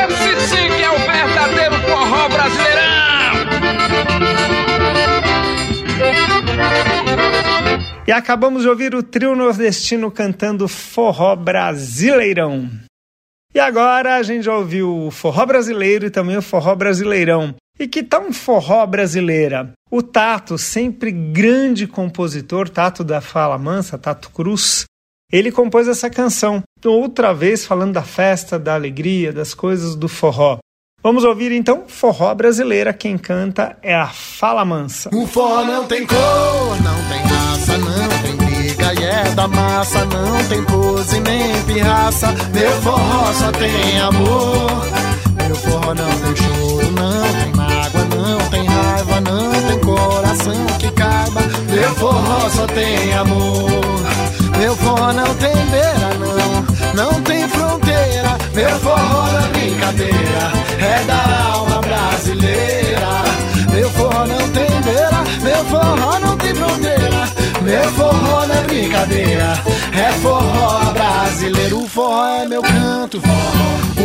Esse 0.09 0.41
sim 0.47 0.69
que 0.77 0.83
é 0.83 0.91
o 0.91 0.99
verdadeiro 0.99 1.75
forró 1.89 2.29
brasileirão. 2.29 2.85
E 8.07 8.13
acabamos 8.13 8.63
de 8.63 8.69
ouvir 8.69 8.95
o 8.95 9.03
trio 9.03 9.35
nordestino 9.35 10.11
cantando 10.11 10.69
Forró 10.69 11.35
Brasileirão. 11.35 12.71
E 13.55 13.59
agora 13.59 14.17
a 14.17 14.23
gente 14.23 14.45
já 14.45 14.55
ouviu 14.55 15.07
o 15.07 15.11
forró 15.11 15.47
brasileiro 15.47 16.05
e 16.05 16.11
também 16.11 16.37
o 16.37 16.43
forró 16.43 16.75
brasileirão. 16.75 17.55
E 17.79 17.87
que 17.87 18.03
tal 18.03 18.23
um 18.23 18.33
forró 18.33 18.85
brasileira? 18.85 19.73
O 19.91 20.03
Tato, 20.03 20.59
sempre 20.59 21.13
grande 21.13 21.87
compositor, 21.87 22.69
Tato 22.69 23.05
da 23.05 23.21
Fala 23.21 23.57
Mansa, 23.57 23.97
Tato 23.97 24.29
Cruz, 24.31 24.85
ele 25.33 25.51
compôs 25.51 25.89
essa 25.89 26.11
canção, 26.11 26.63
outra 26.85 27.33
vez 27.33 27.65
falando 27.65 27.95
da 27.95 28.03
festa, 28.03 28.59
da 28.59 28.75
alegria, 28.75 29.33
das 29.33 29.55
coisas 29.55 29.95
do 29.95 30.09
forró. 30.09 30.59
Vamos 31.03 31.23
ouvir 31.23 31.53
então 31.53 31.85
Forró 31.87 32.35
Brasileira, 32.35 32.93
quem 32.93 33.17
canta 33.17 33.77
é 33.83 33.95
a 33.95 34.09
Fala 34.09 34.65
Mansa. 34.65 35.11
O 35.13 35.27
forró 35.27 35.65
não 35.65 35.87
tem 35.87 36.07
cor, 36.07 36.83
não 36.83 37.09
tem 37.09 37.34
raça, 37.75 37.79
não 37.79 38.09
tem 38.23 38.37
briga 38.37 38.95
e 38.95 39.05
é 39.05 39.35
da 39.35 39.49
massa, 39.49 40.05
não 40.05 40.45
tem 40.49 40.63
pose 40.65 41.21
nem 41.21 41.63
pirraça. 41.65 42.35
Meu 42.53 42.71
forró 42.83 43.33
só 43.33 43.51
tem 43.53 44.01
amor. 44.01 44.87
Meu 45.47 45.57
forró 45.57 45.95
não 45.95 46.19
tem 46.21 46.37
choro, 46.37 46.91
não 46.93 47.43
tem 47.43 47.53
mágoa, 47.55 48.05
não 48.17 48.49
tem 48.51 48.67
raiva, 48.67 49.21
não 49.21 49.63
tem 49.69 49.79
coração 49.81 50.67
que 50.79 50.91
caiba. 50.93 51.41
Meu 51.69 51.95
forró 51.97 52.49
só 52.51 52.67
tem 52.67 53.15
amor. 53.15 53.85
Meu 54.59 54.77
forró 54.77 55.13
não 55.13 55.35
tem 55.35 55.55
beira, 55.67 56.15
não, 56.21 57.05
não 57.05 57.23
tem 57.23 57.49
fronteira. 57.49 58.39
Meu 58.55 58.79
forró 58.81 59.27
não 59.33 59.39
é 59.39 59.49
brincadeira, 59.49 60.53
é 60.79 61.05
da 61.05 61.53
alma 61.55 61.81
brasileira. 61.81 63.25
Meu 63.73 63.91
forró 63.91 64.27
não 64.27 64.49
tem 64.51 64.81
beira, 64.83 65.25
meu 65.43 65.65
forró 65.65 66.19
não 66.21 66.37
tem 66.37 66.55
fronteira. 66.55 67.44
Meu 67.65 67.83
forró 67.93 68.47
não 68.47 68.55
é 68.55 68.63
brincadeira, 68.63 69.55
é 69.93 70.13
forró 70.21 70.93
brasileiro. 70.93 71.81
O 71.81 71.89
forró 71.89 72.27
é 72.27 72.47
meu 72.47 72.63
canto, 72.63 73.21
forró 73.21 74.04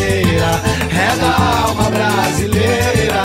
é 0.00 1.16
da 1.20 1.66
alma 1.66 1.90
brasileira. 1.90 3.22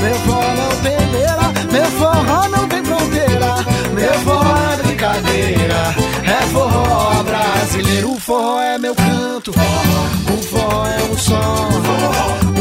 Meu 0.00 0.14
forró 0.20 0.54
não 0.54 0.76
tem 0.82 1.06
beira, 1.08 1.52
meu 1.72 1.84
forró 1.98 2.48
não 2.48 2.68
tem 2.68 2.84
fronteira. 2.84 3.54
Meu 3.92 4.14
forró 4.20 4.56
é 4.72 4.82
brincadeira, 4.82 5.94
é 6.24 6.46
forró 6.52 7.22
brasileiro. 7.24 8.12
O 8.12 8.20
forró 8.20 8.60
é 8.60 8.78
meu 8.78 8.94
canto, 8.94 9.50
o 9.50 10.42
forró 10.42 10.86
é 10.86 11.02
um 11.12 11.18
som. 11.18 11.68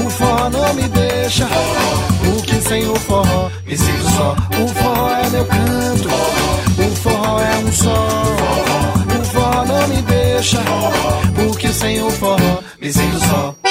O 0.05 0.09
forró 0.09 0.49
não 0.49 0.73
me 0.73 0.87
deixa, 0.89 1.47
porque 2.23 2.55
sem 2.61 2.87
o 2.89 2.95
forró 2.95 3.49
me 3.65 3.77
sinto 3.77 4.09
só. 4.15 4.35
O 4.61 4.67
forró 4.67 5.11
é 5.11 5.29
meu 5.29 5.45
canto, 5.45 6.09
o 6.79 6.95
forró 6.95 7.39
é 7.39 7.57
um 7.57 7.71
som. 7.71 8.07
O 9.19 9.25
forró 9.25 9.65
não 9.65 9.87
me 9.87 10.01
deixa, 10.01 10.59
porque 11.35 11.67
sem 11.69 12.01
o 12.01 12.09
forró 12.11 12.63
sinto 12.93 13.19
só. 13.19 13.62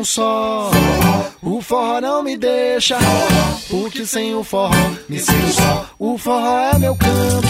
Um 0.00 0.04
só. 0.04 0.70
O 1.42 1.60
forró 1.60 2.00
não 2.00 2.22
me 2.22 2.36
deixa, 2.36 2.96
porque 3.68 4.06
sem 4.06 4.34
o 4.34 4.42
forró 4.42 4.70
me 5.08 5.18
sinto 5.18 5.52
só. 5.52 5.86
O 5.98 6.16
forró 6.16 6.58
é 6.58 6.78
meu 6.78 6.96
canto, 6.96 7.48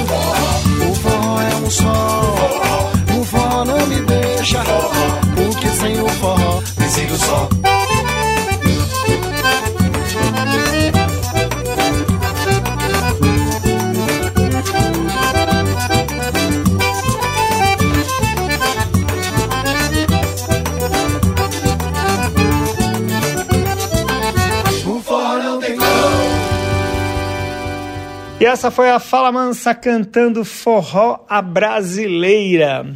o 0.90 0.94
forró 0.96 1.40
é 1.40 1.56
um 1.56 1.70
só. 1.70 2.90
O 3.18 3.24
forró 3.24 3.64
não 3.64 3.86
me 3.86 4.00
deixa, 4.00 4.64
porque 5.36 5.68
sem 5.68 6.00
o 6.00 6.08
forró 6.08 6.60
me 6.78 6.88
sinto 6.88 7.16
só. 7.18 7.59
E 28.40 28.46
essa 28.46 28.70
foi 28.70 28.90
a 28.90 28.98
Fala 28.98 29.30
Mansa 29.30 29.74
cantando 29.74 30.46
Forró 30.46 31.26
a 31.28 31.42
Brasileira. 31.42 32.86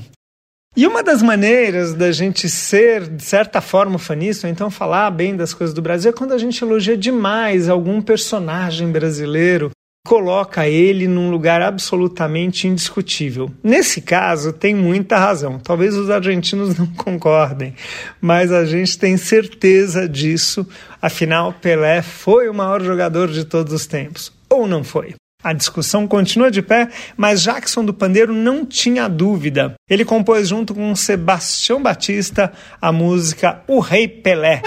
E 0.75 0.87
uma 0.87 1.03
das 1.03 1.21
maneiras 1.21 1.93
da 1.93 2.11
gente 2.11 2.49
ser, 2.49 3.07
de 3.07 3.23
certa 3.23 3.61
forma, 3.61 3.99
fanista, 3.99 4.47
ou 4.47 4.51
então 4.51 4.71
falar 4.71 5.11
bem 5.11 5.37
das 5.37 5.53
coisas 5.53 5.75
do 5.75 5.83
Brasil, 5.83 6.11
é 6.11 6.15
quando 6.15 6.33
a 6.33 6.39
gente 6.39 6.65
elogia 6.65 6.97
demais 6.97 7.69
algum 7.69 8.01
personagem 8.01 8.91
brasileiro, 8.91 9.71
coloca 10.07 10.67
ele 10.67 11.07
num 11.07 11.31
lugar 11.31 11.61
absolutamente 11.61 12.67
indiscutível. 12.67 13.51
Nesse 13.63 14.01
caso, 14.01 14.51
tem 14.51 14.75
muita 14.75 15.19
razão. 15.19 15.59
Talvez 15.59 15.95
os 15.95 16.09
argentinos 16.09 16.75
não 16.79 16.87
concordem, 16.87 17.75
mas 18.19 18.51
a 18.51 18.65
gente 18.65 18.99
tem 18.99 19.19
certeza 19.19 20.09
disso. 20.09 20.67
Afinal, 21.03 21.53
Pelé 21.53 22.01
foi 22.01 22.49
o 22.49 22.55
maior 22.55 22.83
jogador 22.83 23.29
de 23.29 23.45
todos 23.45 23.75
os 23.75 23.87
tempos. 23.87 24.33
Ou 24.49 24.67
não 24.67 24.83
foi? 24.83 25.15
A 25.45 25.53
discussão 25.53 26.09
continua 26.09 26.51
de 26.51 26.63
pé, 26.63 26.89
mas 27.19 27.43
Jackson 27.43 27.85
do 27.85 27.93
Pandeiro 27.93 28.33
não 28.33 28.65
tinha 28.65 29.07
dúvida. 29.09 29.75
Ele 29.91 30.03
compôs 30.03 30.49
junto 30.49 30.75
com 30.75 30.97
Sebastião 30.97 31.83
Batista 31.83 32.51
a 32.81 32.91
música 32.91 33.61
O 33.69 33.79
Rei 33.79 34.09
Pelé. 34.09 34.63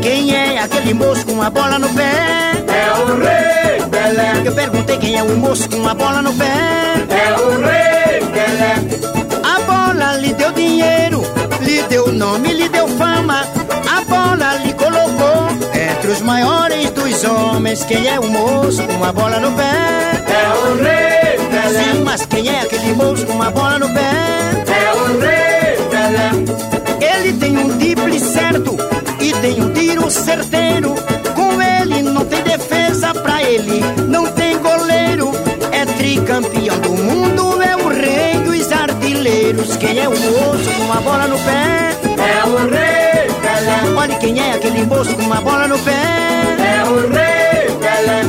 Quem 0.00 0.34
é 0.34 0.60
aquele 0.60 0.94
moço 0.94 1.26
com 1.26 1.42
a 1.42 1.50
bola 1.50 1.78
no 1.78 1.90
pé? 1.90 2.54
É 2.68 2.90
o 3.02 3.16
Rei 3.18 3.86
Pelé. 3.90 4.32
Eu 4.46 4.54
perguntei 4.54 4.96
quem 4.96 5.18
é 5.18 5.22
o 5.22 5.36
moço 5.36 5.68
com 5.68 5.86
a 5.86 5.92
bola 5.92 6.22
no 6.22 6.32
pé? 6.32 6.46
É 6.46 7.32
o 7.38 7.50
Rei 7.60 8.20
Pelé. 8.32 8.76
A 9.44 9.60
bola 9.60 10.16
lhe 10.16 10.32
deu 10.32 10.50
dinheiro 10.52 11.19
nome, 12.20 12.52
lhe 12.52 12.68
deu 12.68 12.86
fama, 12.86 13.46
a 13.90 14.04
bola 14.04 14.54
lhe 14.56 14.74
colocou 14.74 15.48
entre 15.72 16.10
os 16.10 16.20
maiores 16.20 16.90
dos 16.90 17.24
homens. 17.24 17.82
Quem 17.84 18.06
é 18.06 18.20
o 18.20 18.28
moço 18.28 18.82
com 18.82 19.02
a 19.02 19.10
bola 19.10 19.40
no 19.40 19.50
pé? 19.52 20.22
É 20.28 20.48
o 20.54 20.74
rei 20.74 21.38
Pelé. 21.48 21.82
Sim, 21.82 22.02
mas 22.04 22.26
quem 22.26 22.46
é 22.46 22.60
aquele 22.60 22.92
moço 22.92 23.24
com 23.24 23.42
a 23.42 23.50
bola 23.50 23.78
no 23.78 23.88
pé? 23.88 24.10
É 24.68 24.92
o 24.92 25.18
rei 25.18 25.76
Pelé. 25.88 27.14
Ele 27.14 27.32
tem 27.38 27.56
um 27.56 27.78
drible 27.78 28.20
certo 28.20 28.76
e 29.18 29.32
tem 29.40 29.62
um 29.64 29.72
tiro 29.72 30.10
certeiro. 30.10 30.94
Com 31.34 31.62
ele 31.62 32.02
não 32.02 32.26
tem 32.26 32.42
defesa 32.42 33.14
pra 33.14 33.42
ele, 33.42 33.80
não 34.08 34.26
tem 34.32 34.58
goleiro. 34.58 35.32
É 35.72 35.86
tricampeão 35.86 36.78
do 36.80 36.90
mundo, 36.90 37.62
é 37.62 37.76
o 37.76 37.88
rei 37.88 38.34
dos 38.44 38.70
artilheiros. 38.70 39.74
Quem 39.78 39.98
é 39.98 40.06
o 40.06 40.12
moço 40.12 40.70
com 40.76 40.92
a 40.92 41.00
bola 41.00 41.26
no 41.26 41.38
pé? 41.38 41.89
Quem 44.20 44.38
é 44.38 44.52
aquele 44.52 44.84
moço 44.84 45.14
com 45.16 45.32
a 45.32 45.40
bola 45.40 45.66
no 45.66 45.78
pé? 45.78 45.92
É 45.92 46.84
o 46.84 47.08
rei 47.08 47.70
Pelé. 47.80 48.20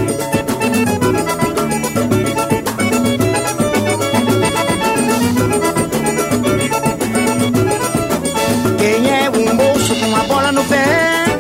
Quem 8.79 9.09
é 9.11 9.29
o 9.29 9.55
moço 9.55 9.95
com 9.95 10.15
a 10.15 10.23
bola 10.23 10.51
no 10.53 10.63
pé? 10.63 10.85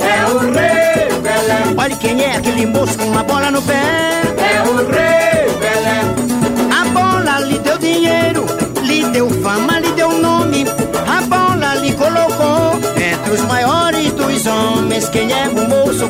É 0.01 0.25
o 0.29 0.37
rei 0.39 1.21
Pelé. 1.21 1.63
Olha 1.77 1.95
quem 1.95 2.21
é 2.21 2.35
aquele 2.35 2.65
moço 2.65 2.97
com 2.97 3.17
a 3.17 3.23
bola 3.23 3.49
no 3.49 3.61
pé? 3.61 3.80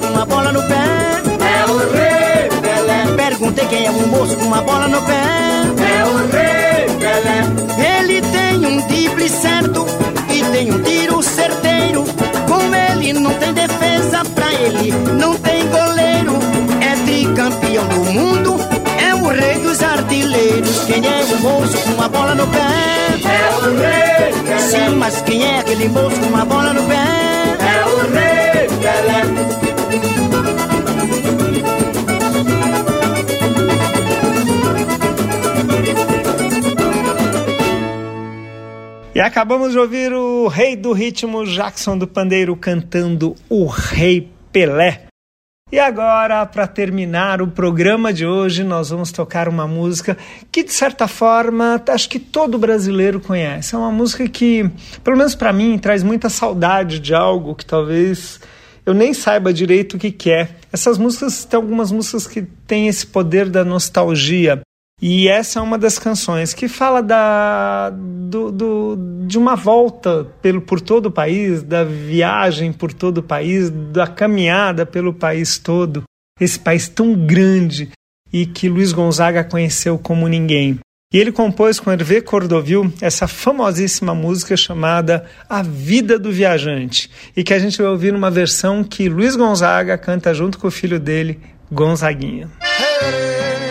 Com 0.01 0.19
a 0.19 0.25
bola 0.25 0.51
no 0.51 0.61
pé? 0.63 1.21
É 1.45 1.65
o 1.71 1.77
rei 1.77 2.49
Pelé. 2.61 3.15
Perguntei 3.15 3.65
quem 3.67 3.85
é 3.85 3.91
o 3.91 4.07
moço 4.07 4.35
com 4.35 4.53
a 4.53 4.61
bola 4.61 4.87
no 4.87 5.01
pé? 5.03 5.13
É 5.13 6.03
o 6.05 6.17
rei 6.27 6.87
Pelé. 6.97 7.99
Ele 7.99 8.21
tem 8.21 8.65
um 8.65 8.87
drible 8.87 9.29
certo 9.29 9.85
e 10.29 10.43
tem 10.51 10.71
um 10.71 10.81
tiro 10.83 11.21
certeiro. 11.21 12.03
Com 12.47 12.75
ele 12.75 13.13
não 13.13 13.33
tem 13.35 13.53
defesa 13.53 14.23
pra 14.35 14.51
ele, 14.53 14.91
não 15.19 15.35
tem 15.37 15.67
goleiro. 15.67 16.39
É 16.81 16.95
tricampeão 17.05 17.85
do 17.87 18.03
mundo, 18.11 18.57
é 18.99 19.13
o 19.15 19.27
rei 19.27 19.59
dos 19.59 19.81
artilheiros. 19.81 20.79
Quem 20.85 21.05
é 21.05 21.23
o 21.23 21.39
moço 21.41 21.77
com 21.77 22.01
a 22.01 22.09
bola 22.09 22.35
no 22.35 22.47
pé? 22.47 22.59
É 22.59 23.55
o 23.55 23.61
rei 23.77 24.33
Pelé. 24.43 24.59
Sim, 24.59 24.95
mas 24.95 25.21
quem 25.21 25.43
é 25.43 25.59
aquele 25.59 25.87
moço 25.89 26.19
com 26.19 26.35
a 26.35 26.45
bola 26.45 26.73
no 26.73 26.83
pé? 26.83 26.95
É 26.95 27.85
o 27.85 27.97
rei 28.13 28.67
Pelé. 28.67 29.70
E 39.13 39.19
acabamos 39.19 39.73
de 39.73 39.77
ouvir 39.77 40.13
o 40.13 40.47
rei 40.47 40.75
do 40.75 40.93
ritmo 40.93 41.45
Jackson 41.45 41.97
do 41.97 42.07
Pandeiro 42.07 42.55
cantando 42.55 43.35
O 43.49 43.65
Rei 43.65 44.31
Pelé. 44.51 45.03
E 45.71 45.79
agora, 45.79 46.45
para 46.45 46.65
terminar 46.65 47.41
o 47.41 47.47
programa 47.47 48.11
de 48.11 48.25
hoje, 48.25 48.63
nós 48.63 48.89
vamos 48.89 49.11
tocar 49.11 49.47
uma 49.47 49.67
música 49.67 50.17
que, 50.51 50.63
de 50.63 50.73
certa 50.73 51.07
forma, 51.07 51.81
acho 51.89 52.09
que 52.09 52.19
todo 52.19 52.57
brasileiro 52.57 53.19
conhece. 53.19 53.75
É 53.75 53.77
uma 53.77 53.91
música 53.91 54.27
que, 54.27 54.69
pelo 55.03 55.17
menos 55.17 55.35
para 55.35 55.53
mim, 55.53 55.77
traz 55.77 56.03
muita 56.03 56.27
saudade 56.27 56.99
de 56.99 57.13
algo 57.13 57.53
que 57.53 57.65
talvez 57.65 58.39
eu 58.91 58.95
nem 58.95 59.13
saiba 59.13 59.53
direito 59.53 59.95
o 59.95 59.99
que, 59.99 60.11
que 60.11 60.29
é. 60.29 60.49
Essas 60.71 60.97
músicas, 60.97 61.45
tem 61.45 61.57
algumas 61.57 61.91
músicas 61.91 62.27
que 62.27 62.41
têm 62.41 62.87
esse 62.87 63.07
poder 63.07 63.49
da 63.49 63.63
nostalgia. 63.63 64.61
E 65.01 65.27
essa 65.27 65.59
é 65.59 65.61
uma 65.61 65.79
das 65.79 65.97
canções 65.97 66.53
que 66.53 66.67
fala 66.67 67.01
da, 67.01 67.89
do, 67.89 68.51
do, 68.51 68.97
de 69.25 69.37
uma 69.37 69.55
volta 69.55 70.27
pelo, 70.41 70.61
por 70.61 70.79
todo 70.79 71.07
o 71.07 71.11
país, 71.11 71.63
da 71.63 71.83
viagem 71.83 72.71
por 72.71 72.93
todo 72.93 73.19
o 73.19 73.23
país, 73.23 73.69
da 73.69 74.05
caminhada 74.05 74.85
pelo 74.85 75.13
país 75.13 75.57
todo. 75.57 76.03
Esse 76.39 76.59
país 76.59 76.87
tão 76.87 77.13
grande 77.15 77.89
e 78.31 78.45
que 78.45 78.69
Luiz 78.69 78.91
Gonzaga 78.91 79.43
conheceu 79.43 79.97
como 79.97 80.27
ninguém. 80.27 80.79
E 81.13 81.19
ele 81.19 81.31
compôs 81.31 81.77
com 81.77 81.91
Hervé 81.91 82.21
Cordovil 82.21 82.93
essa 83.01 83.27
famosíssima 83.27 84.15
música 84.15 84.55
chamada 84.55 85.25
A 85.49 85.61
Vida 85.61 86.17
do 86.17 86.31
Viajante, 86.31 87.11
e 87.35 87.43
que 87.43 87.53
a 87.53 87.59
gente 87.59 87.81
vai 87.81 87.91
ouvir 87.91 88.13
numa 88.13 88.31
versão 88.31 88.81
que 88.81 89.09
Luiz 89.09 89.35
Gonzaga 89.35 89.97
canta 89.97 90.33
junto 90.33 90.57
com 90.57 90.67
o 90.67 90.71
filho 90.71 90.99
dele, 90.99 91.39
Gonzaguinha. 91.69 92.49
Peguei 92.59 93.70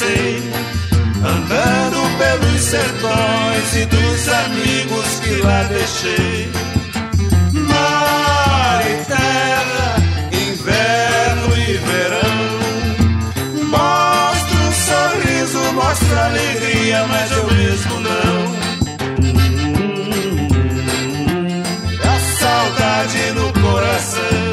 Passei, 0.00 0.42
andando 1.22 2.18
pelos 2.18 2.60
sertões 2.62 3.76
e 3.76 3.84
dos 3.86 4.28
amigos 4.28 5.20
que 5.20 5.34
lá 5.42 5.62
deixei. 5.64 6.50
Mar 7.52 8.82
e 8.86 9.04
terra, 9.04 9.96
inverno 10.32 11.56
e 11.56 11.76
verão. 11.76 12.40
Mostra 13.68 14.58
um 14.58 14.72
sorriso, 14.72 15.72
mostra 15.74 16.26
alegria, 16.26 17.06
mas 17.06 17.30
eu 17.32 17.50
mesmo 17.52 18.00
não. 18.00 18.50
A 22.02 22.18
saudade 22.38 23.32
no 23.32 23.52
coração. 23.60 24.49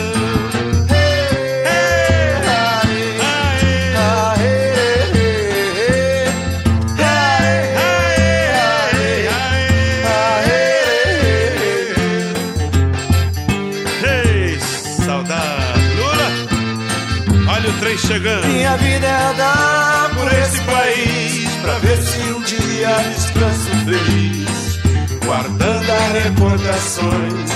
Dia 22.48 22.96
descanso 23.14 23.70
feliz, 23.84 24.80
guardando 25.26 25.92
as 25.92 26.24
recordações 26.24 27.50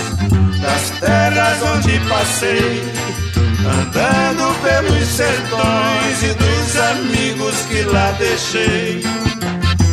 das 0.59 0.89
terras 0.99 1.61
onde 1.63 1.97
passei, 2.09 2.83
andando 3.65 4.53
pelos 4.61 5.07
sertões 5.07 6.23
e 6.23 6.33
dos 6.33 6.77
amigos 6.77 7.55
que 7.69 7.81
lá 7.83 8.11
deixei. 8.19 9.01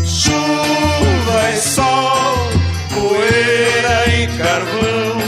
Chuva 0.04 1.50
e 1.54 1.58
sol, 1.58 2.48
poeira 2.92 4.08
e 4.08 4.26
carvão. 4.36 5.18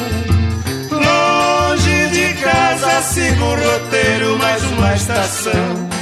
Longe 0.91 2.09
de 2.09 2.35
casa 2.43 3.03
sigo 3.03 3.45
o 3.45 3.55
roteiro, 3.55 4.37
mais 4.39 4.65
uma 4.65 4.95
estação. 4.97 6.00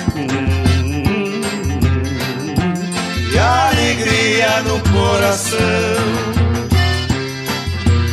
Alegria 3.99 4.63
no 4.63 4.79
coração. 4.93 5.59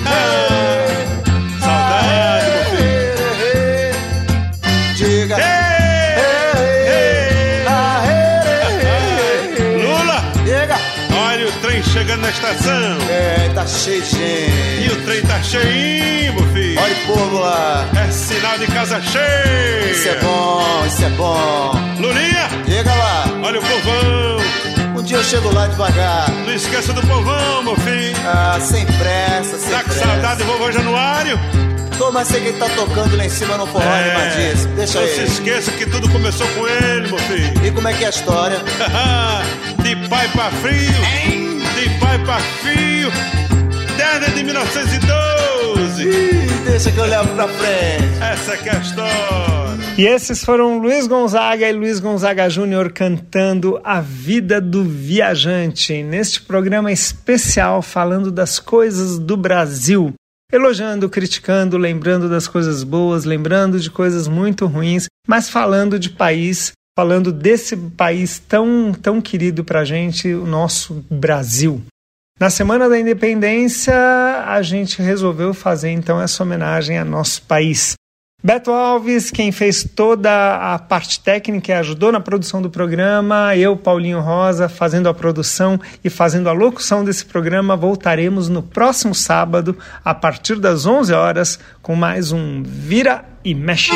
Ah, 0.08 0.88
saudade, 1.60 2.52
filho. 2.72 3.96
Diga. 4.96 5.38
Lula! 9.84 10.24
Diga. 10.44 10.78
Olha 11.18 11.48
o 11.48 11.52
trem 11.62 11.84
chegando 11.84 12.22
na 12.22 12.30
estação. 12.30 12.98
É, 13.10 13.50
tá 13.54 13.66
cheio 13.68 14.02
de 14.02 14.10
gente. 14.10 14.86
E 14.86 14.90
o 14.92 15.02
trem 15.06 15.22
tá 15.24 15.42
cheinho, 15.44 16.34
meu 16.34 16.48
filho. 16.54 16.80
Olha 16.82 16.94
o 16.96 17.06
povo 17.14 17.40
lá. 17.40 17.88
É 18.08 18.12
sinal 18.12 18.58
de 18.58 18.68
casa 18.68 19.02
cheia. 19.02 19.92
Isso 19.92 20.10
é 20.10 20.16
bom, 20.16 20.84
isso 20.88 21.06
é 21.06 21.10
bom. 21.10 21.72
Lulinha, 22.00 22.50
Diga 22.66 22.94
lá. 22.94 23.26
olha 23.44 23.60
o 23.60 23.64
povão. 23.64 24.36
Dia 25.06 25.18
eu 25.18 25.24
chego 25.24 25.54
lá 25.54 25.68
devagar. 25.68 26.30
Não 26.32 26.54
esqueça 26.54 26.92
do 26.92 27.02
povão, 27.06 27.64
meu 27.64 27.76
filho. 27.78 28.16
Ah, 28.26 28.58
sem 28.60 28.86
pressa, 28.86 29.58
sem 29.60 29.70
Tá 29.70 29.84
com 29.84 29.90
pressa. 29.90 30.06
saudade 30.06 30.40
do 30.40 30.46
vovô 30.46 30.72
Januário? 30.72 31.40
Tô, 31.98 32.12
mas 32.12 32.28
sei 32.28 32.42
que 32.42 32.48
ele 32.50 32.58
tá 32.58 32.68
tocando 32.70 33.16
lá 33.16 33.24
em 33.26 33.30
cima 33.30 33.56
no 33.58 33.68
forró 33.68 33.84
É. 33.86 34.12
animadiço. 34.16 34.68
Deixa 34.70 35.00
Não 35.00 35.08
se 35.08 35.22
esqueça 35.24 35.72
que 35.72 35.86
tudo 35.86 36.10
começou 36.10 36.48
com 36.50 36.68
ele, 36.68 37.08
meu 37.08 37.20
filho. 37.20 37.66
E 37.66 37.72
como 37.72 37.88
é 37.88 37.94
que 37.94 38.04
é 38.04 38.08
a 38.08 38.10
história? 38.10 38.58
de 39.84 39.96
pai 40.10 40.28
pra 40.30 40.50
frio, 40.50 40.92
de 41.76 41.90
pai 42.00 42.18
pra 42.20 42.40
fio, 42.40 43.12
desde 43.96 44.32
de 44.36 44.44
1912. 44.44 45.35
Ih, 46.04 46.66
deixa 46.66 46.92
que 46.92 46.98
eu 46.98 47.06
levo 47.06 47.34
pra 47.36 47.48
frente. 47.48 48.22
Essa 48.22 48.58
que 48.58 48.70
é 48.70 48.76
a 48.76 48.80
história. 48.80 49.56
E 49.98 50.06
esses 50.06 50.44
foram 50.44 50.78
Luiz 50.80 51.08
Gonzaga 51.08 51.70
e 51.70 51.72
Luiz 51.72 52.02
Gonzaga 52.02 52.50
Júnior 52.50 52.92
cantando 52.92 53.80
A 53.82 54.02
Vida 54.02 54.60
do 54.60 54.84
Viajante, 54.84 56.04
neste 56.04 56.42
programa 56.42 56.92
especial 56.92 57.82
falando 57.82 58.30
das 58.30 58.60
coisas 58.60 59.18
do 59.18 59.38
Brasil. 59.38 60.14
Elogiando, 60.52 61.10
criticando, 61.10 61.78
lembrando 61.78 62.30
das 62.30 62.46
coisas 62.46 62.84
boas, 62.84 63.24
lembrando 63.24 63.80
de 63.80 63.90
coisas 63.90 64.28
muito 64.28 64.66
ruins, 64.68 65.06
mas 65.26 65.50
falando 65.50 65.98
de 65.98 66.10
país, 66.10 66.74
falando 66.94 67.32
desse 67.32 67.78
país 67.78 68.38
tão, 68.38 68.94
tão 68.94 69.22
querido 69.22 69.64
pra 69.64 69.86
gente, 69.86 70.34
o 70.34 70.46
nosso 70.46 71.06
Brasil. 71.10 71.82
Na 72.38 72.50
Semana 72.50 72.90
da 72.90 73.00
Independência, 73.00 73.96
a 74.46 74.62
gente 74.62 75.02
resolveu 75.02 75.54
fazer 75.54 75.92
então 75.92 76.22
essa 76.22 76.44
homenagem 76.44 76.98
a 76.98 77.06
nosso 77.06 77.42
país. 77.44 77.94
Beto 78.44 78.72
Alves, 78.72 79.32
quem 79.32 79.54
fez 79.54 79.86
toda 79.96 80.74
a 80.74 80.78
parte 80.78 81.22
técnica 81.22 81.72
e 81.72 81.76
ajudou 81.76 82.12
na 82.12 82.20
produção 82.20 82.62
do 82.62 82.70
programa, 82.70 83.56
eu, 83.56 83.78
Paulinho 83.78 84.20
Rosa, 84.20 84.68
fazendo 84.68 85.08
a 85.08 85.14
produção 85.14 85.80
e 86.04 86.10
fazendo 86.10 86.50
a 86.50 86.52
locução 86.52 87.06
desse 87.06 87.24
programa, 87.26 87.78
voltaremos 87.78 88.50
no 88.50 88.62
próximo 88.62 89.16
sábado, 89.16 89.78
a 90.04 90.14
partir 90.14 90.58
das 90.58 90.86
11 90.86 91.14
horas, 91.14 91.58
com 91.82 91.96
mais 91.96 92.34
um 92.34 92.62
Vira 92.64 93.24
e 93.46 93.56
Mexe. 93.56 93.94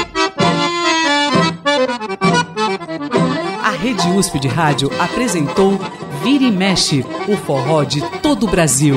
A 3.61 3.71
Rede 3.71 4.07
USP 4.07 4.39
de 4.39 4.47
Rádio 4.47 4.89
apresentou 4.97 5.77
Vira 6.23 6.43
e 6.43 6.51
Mexe, 6.51 7.05
o 7.27 7.37
forró 7.37 7.83
de 7.83 8.01
todo 8.21 8.45
o 8.45 8.49
Brasil. 8.49 8.95